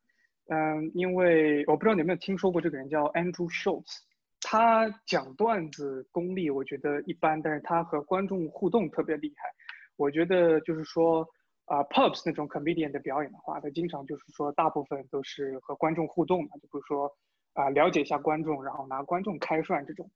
[0.49, 4.01] 嗯，因为我不知道你有没有听说过这个人叫 Andrew Schultz，
[4.49, 9.49] 他讲段子功力我觉得一般，但是他和观众互动特别厉害。
[9.97, 11.27] 我觉得就是说，
[11.65, 17.11] 啊、pubs 那种 comedian 的表演的话，他经常就是说，大部分都是和观众互动嘛，就比如说
[17.55, 20.09] 啊、了解一下观众，然后拿观众开涮这种。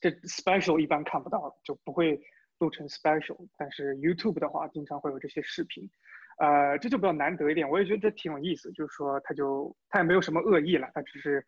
[0.00, 2.20] 这 special 一般看不到，就不会
[2.58, 3.48] 录成 special。
[3.56, 5.90] 但是 YouTube 的话，经常会有这些视频，
[6.38, 7.68] 呃，这就比较难得一点。
[7.68, 11.44] 我也觉得这挺有意思，就是说他就他也没有什么恶意了，他只是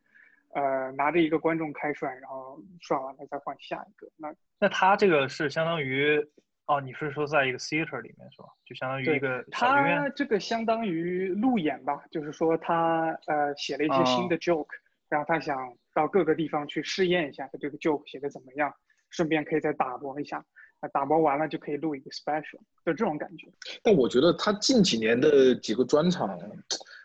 [0.55, 4.07] 呃拿着一个观众开涮，然后涮完了再换下一个。
[4.17, 6.19] 那那他这个是相当于
[6.67, 8.49] 哦，你是说在一个 theater 里面是吧？
[8.65, 14.67] 就相当于对一个小剧院他这个相当于路演吧，就是说他呃写了一些新的 joke，、
[15.09, 15.57] 然后他想
[15.95, 18.73] 到各个地方去试验一下他这个 joke 写的怎么样，
[19.11, 20.45] 顺便可以再打磨一下。
[20.81, 23.49] 那打磨完了就可以录一个 special，就这种感觉。
[23.83, 26.39] 但我觉得他近几年的几个专场，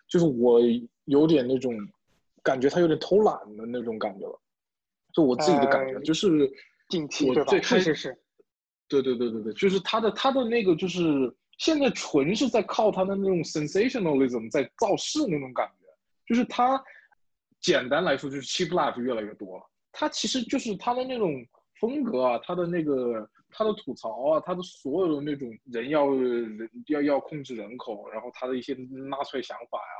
[0.08, 0.60] 就是我
[1.06, 1.74] 有点那种
[2.44, 4.40] 感觉，他有点偷懒的那种感觉了。
[5.14, 6.52] 就我自己的感觉，呃就是
[6.90, 7.60] 近期对吧我最？
[7.60, 8.18] 开是是是，
[8.88, 11.02] 对对对对对，就是他的他的那个就是
[11.58, 15.86] 现在纯是在靠他的那种 sensationalism 在造势那种感觉，
[16.28, 16.84] 就是他
[17.62, 19.64] 简单来说就是 cheap laugh 越来越多了。
[19.92, 21.46] 他其实就是他的那种
[21.80, 28.74] 风格啊，他的那个他的吐槽啊，他的所有的那种人要人要要控制人口，然后他的一些
[29.10, 29.96] 纳粹想法呀、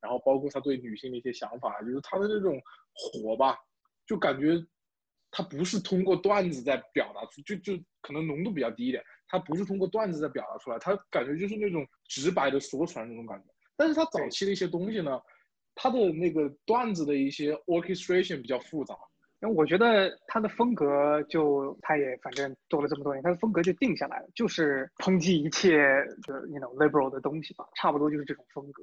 [0.00, 2.60] 然后包括他对女性的一些想法，就是他的那种
[2.94, 3.56] 火吧，
[4.06, 4.56] 就感觉
[5.30, 13.44] 他不是通过段子在表达出，就就可能浓度比较低一点，他不是通过段子在表达出来，他感觉就是那种直白的说出来那种感觉。
[13.76, 15.20] 但是他早期的一些东西呢，
[15.74, 18.96] 他的那个段子的一些 orchestration 比较复杂，
[19.40, 25.76] 因为我觉得他的风格就他也反正做了这么多年，他的风格就定下来了，就是抨击一切
[26.26, 28.82] 的 you know liberal 的东西吧，差不多就是这种风格。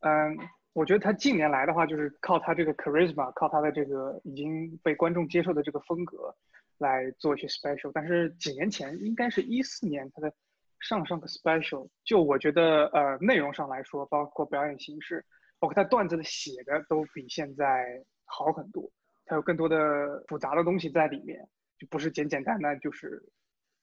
[0.00, 0.38] 嗯，
[0.72, 6.34] 我觉得他近年来的话，就是靠他这个 charisma，靠他的这个已经被观众接受的这个风格
[6.78, 7.90] 来做一些 special。
[7.94, 10.32] 但是几年前，应该是一四年他的
[10.80, 15.24] 上上个 special，就我觉得呃内容上来说，包括表演形式，
[15.58, 18.90] 包括他段子的写的都比现在好很多。
[19.24, 23.20] 他有更多的复杂的东西在里面，就不是简简单单就是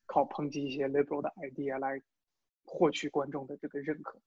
[0.06, 2.00] 靠抨击一些 liberal 的 idea 来
[2.66, 4.18] 获取观众的这个认可。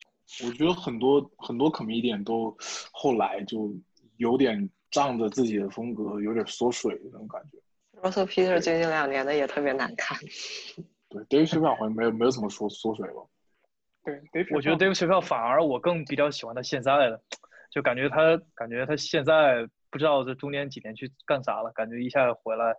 [0.44, 2.56] 我觉得很多很多 comedian 都
[2.92, 3.72] 后来就
[4.16, 7.58] 有点仗着自己的风格，有点缩水的那种感觉。
[8.00, 10.18] Russell Peter 最近两年的也特别难看。
[11.08, 13.22] 对，Dave Chappelle 好像没有没有怎么说缩水吧。
[14.04, 17.22] 对，Dave 我觉得 Dave Chappelle 反而我更比较喜欢他现在的，
[17.70, 22.74] 就感觉他感觉他现在不知道这中间几年去干啥了，感觉一下回来，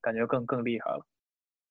[0.00, 1.06] 感觉更更厉害了。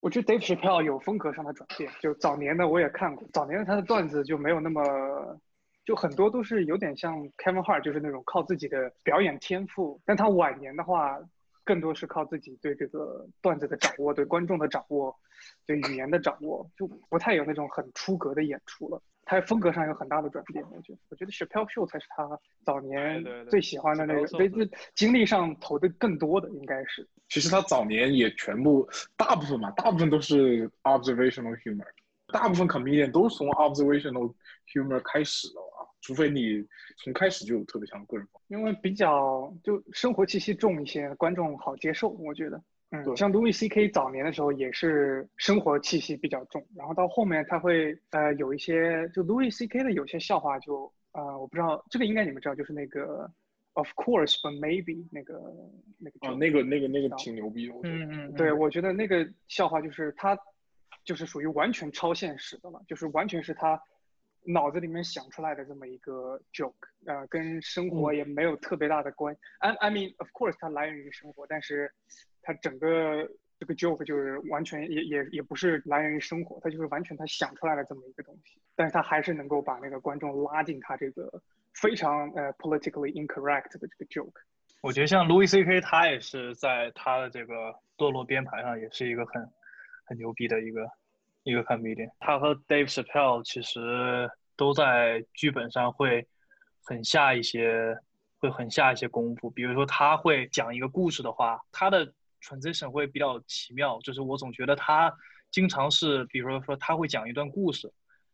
[0.06, 4.84] 我觉得 Dave Chappelle 有风格上的转变，就早年的我也看过，早年的他的段子就没有那么，
[5.84, 11.18] 就很多都是有点像 Kevin Hart，就是那种靠自己的表演天赋，但他晚年的话，
[11.64, 15.16] 更多是靠自己对这个段子的掌握，对观众的掌握，
[15.66, 19.02] 对语言的掌握，就不太有那种很出格的演出了。
[19.26, 27.08] 他风格上有很大的转变，我觉得，我觉得 Chappelle Show 才是他早年最喜欢的那个对精力上投的更多的应该是。
[27.28, 31.88] 其实他早年也全部大部分嘛，大部分都是 observational humor，
[32.28, 34.32] 大部分 comedian 都是从 observational
[34.72, 36.64] humor 开始的啊，除非你
[36.98, 42.62] 从开始就有特别强的个人风因为比较就生活气息重一些，观众好接受，我觉得。
[42.92, 43.90] 嗯，像 Louis C.K.
[43.90, 49.84] 早年的时候也是生活气息比较重，然后到后面他会呃有一些就 Louis C.K.
[49.84, 53.30] 的有些笑话就呃我不知道这个应该你们知道，就是那个
[53.74, 55.34] Of course but maybe 那个
[55.98, 57.96] 那个啊，那个那个那个挺牛逼的，我觉得。
[57.98, 60.38] 嗯嗯，对，我觉得那个笑话就是他，
[61.04, 63.82] 就是属于完全超现实的了，就是完全是他
[64.46, 66.74] 脑子里面想出来的这么一个 joke，
[67.06, 69.36] 呃，跟生活也没有特别大的关。
[69.60, 71.92] I I mean of course 它来源于生活，但是
[72.42, 73.30] 它整个
[73.60, 81.42] 这个 joke 就是完全也也也不是来源于生活，它就是完全他想出来的这么一个东西，但是他还是能够把那个观众拉进他这个
[81.74, 84.42] 非常呃 politically incorrect 的这个 joke。
[84.82, 85.82] 我觉得像 Louis C.K.
[85.82, 89.50] 他也是在他的这个堕落编排上也是一个很
[90.06, 90.88] 很牛逼的一个
[91.46, 92.10] 一个 comedian。
[92.20, 96.28] 他和 Dave Chappelle 其实都在剧本上会
[96.84, 97.98] 很下一些
[98.40, 99.50] 会很下一些功夫。
[99.50, 105.14] 比如说他会讲一个故事的话，他的 transition 会比较奇妙，就是我总觉得他
[105.52, 107.92] 经常是，比如说他会讲一段故事，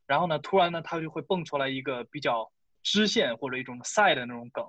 [0.07, 2.51] 然后呢，突然呢他就会蹦出来一个比较
[2.81, 4.65] 支线或者一种 side 的那种梗。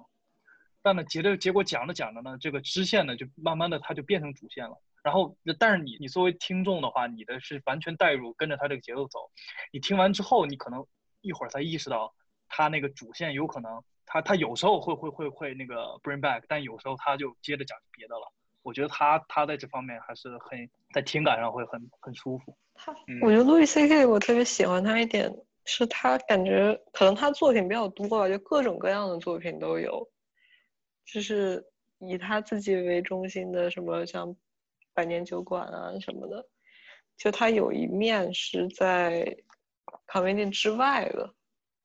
[0.82, 4.76] 但呢，结着结果讲着讲着呢，这个支线呢就慢慢的它就变成主线了。
[5.02, 9.30] 然后，但是你你作为听众的话，你的是完全带入，跟着他这个节奏走。
[9.72, 10.86] 你听完之后，你可能
[11.20, 12.14] 一会儿才意识到，
[12.48, 18.32] 他那个主线有可能，他他有时候会会会会那个 bring back，但有时候他就接着讲别的了。
[18.62, 22.56] 我觉得他他在这方面还是很在听感上会很很舒服。
[22.74, 25.34] 他嗯，我觉得路易 C K 我特别喜欢他一点
[25.64, 30.08] 是他感觉可能他作品比较多吧，就各种各样的作品都有，
[31.04, 31.66] 就是
[31.98, 34.36] 以他自己为中心的什么像
[34.94, 36.48] 百年酒馆啊什么的，
[37.16, 39.36] 就他有一面是在
[40.06, 41.34] comedy 之外的，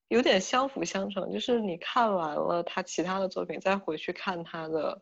[0.07, 5.01] 有点相辅相成，就是你看完了他其他的作品，再回去看他的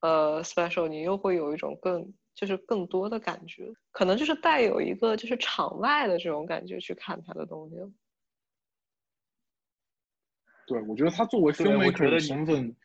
[0.00, 7.76] 呃 special，你又会有一种更就是更多的感觉，可能就是带有一个就是场外的这种感觉去看他的东西。
[10.66, 12.76] 对，我觉得他作为对我觉 filmmaker 的身份，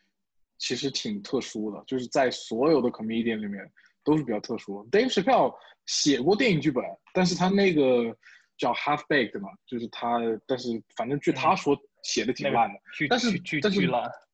[0.58, 3.70] 其实挺特殊的，就是在所有的 comedian 里面
[4.04, 4.88] 都是比较特殊。
[4.92, 5.54] Dave Chappelle
[5.86, 6.84] 写过电影剧本，
[7.14, 8.16] 但是他那个
[8.58, 12.80] 叫 Half Baked 嘛，就是他，但是反正据他说写的挺烂的。
[12.94, 13.90] 巨但是巨但是。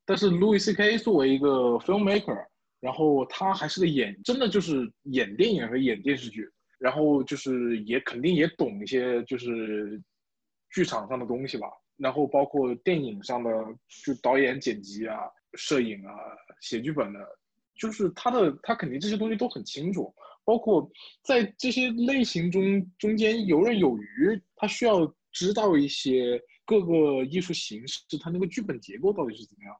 [0.06, 0.98] 但是 Louis C.K.
[0.98, 2.44] 作为一个 filmmaker，
[2.80, 6.50] 然后他还是个演，真的就是演电影和演电视剧，
[6.80, 10.02] 然后就是也肯定也懂一些就是
[10.72, 13.52] 剧场上的东西吧，然后包括电影上的
[14.04, 15.20] 就导演、剪辑啊、
[15.54, 16.12] 摄影啊、
[16.60, 17.20] 写剧本的，
[17.80, 20.14] 就是他的他肯定这些东西都很清楚，
[20.44, 20.88] 包括
[21.24, 29.76] 在这些类型中中间游刃有余，他需要知道一些各个艺术形式它那个剧本结构到底是怎么样。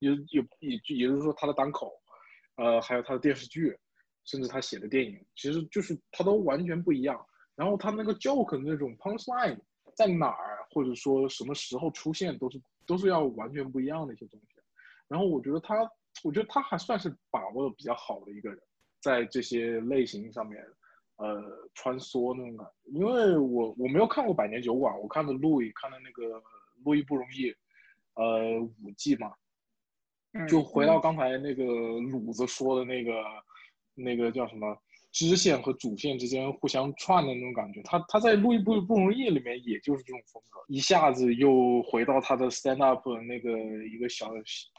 [0.00, 1.92] 也也也也就是说，他的单口，
[2.56, 3.76] 呃，还有他的电视剧，
[4.24, 7.18] 甚至他写的电影，其实就是他都完全不一样。
[7.56, 9.58] 然后他那个 joke 的那种 punchline
[9.96, 14.60] 在哪儿，或者说什么时候出现，都是都是要完全不一样的一些东西。
[15.08, 15.74] 然后我觉得他，
[16.24, 18.58] 我觉得他还算是把握的比较好的一个人，
[19.00, 20.64] 在这些类型上面，
[21.16, 21.42] 呃，
[21.74, 22.72] 穿梭那种感觉。
[22.90, 26.38] 因为我我没有看过《百年酒馆》，我看的《路易》，看的那个
[26.84, 27.50] 《路易不容易》，
[28.14, 29.32] 呃，五季嘛。
[30.46, 33.24] 就回到刚才那个鲁子说的那个，
[33.94, 34.76] 那个叫什么
[35.10, 37.82] 支线和主线之间互相串的那种感觉。
[37.82, 43.50] 他他在《路易不不容易》里面也就是这种风格，一下子又回到他的 stand up 那个
[43.86, 44.30] 一个小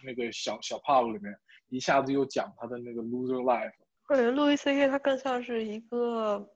[0.05, 1.33] 那个小小 pub 里面，
[1.69, 3.71] 一下子又讲他的那个 loser life。
[4.07, 6.49] 我觉路易 C K 他更像是一个，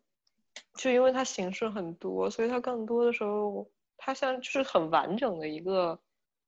[0.77, 5.99] 就因为他形式很多，所以他更多的时候他像就是很完整的一个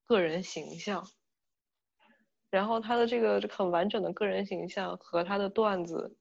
[0.05, 1.05] 个人形象。
[2.51, 6.15] 然后他的这个很完整的个人形象和他的段子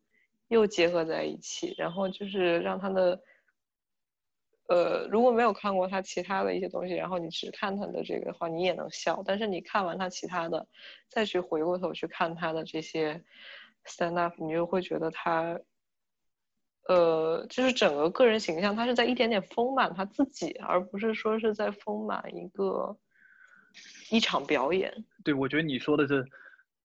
[0.55, 3.21] 又结合在一起，然后就是让他的，
[4.69, 9.23] 呃，如果没有看过他其他的一些东西，然后你只看他的这个的话，你也能笑。
[9.27, 10.67] 但是你看完他其他的，
[11.09, 13.23] 再去回过头去看他的这些
[13.85, 15.61] stand up，你就会觉得他，
[16.89, 22.97] 呃，就是整个个人形象，他是在一点点丰满他自己，而不是说是在丰满一个。
[24.09, 26.25] 一场表演，对我觉得你说的这，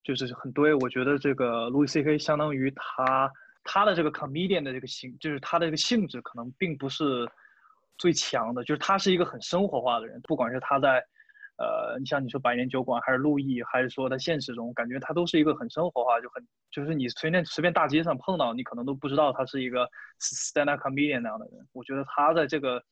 [0.04, 0.74] 就是很对。
[0.74, 2.18] 我觉得这个 Louis C.K.
[2.18, 3.32] 相当于他
[3.64, 7.30] 他的这个 comedian 的这个性，就是他的这个性质可能并不是
[7.98, 10.20] 最强的，就是他是一个很生活化的人。
[10.22, 11.04] 不管是他在，
[11.58, 19.90] 呃，你像你说百年酒馆，还是路易，还是说在现实中，感觉他都是一个很生活化，就很就是你随便随便大街上碰到，你可能都不知道他是一个
[20.20, 21.68] stand up comedian 那样的人。
[21.74, 22.84] 我觉得他在这个。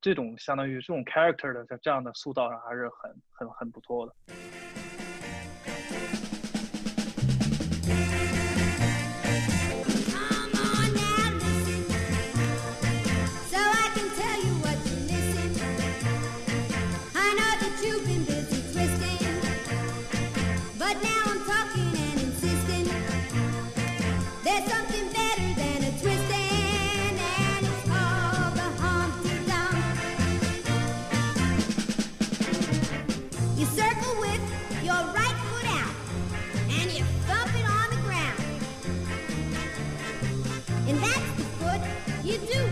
[0.00, 4.14] 这种相当于这种 character 的这样的塑造上还是很很很不错的。
[42.28, 42.67] You do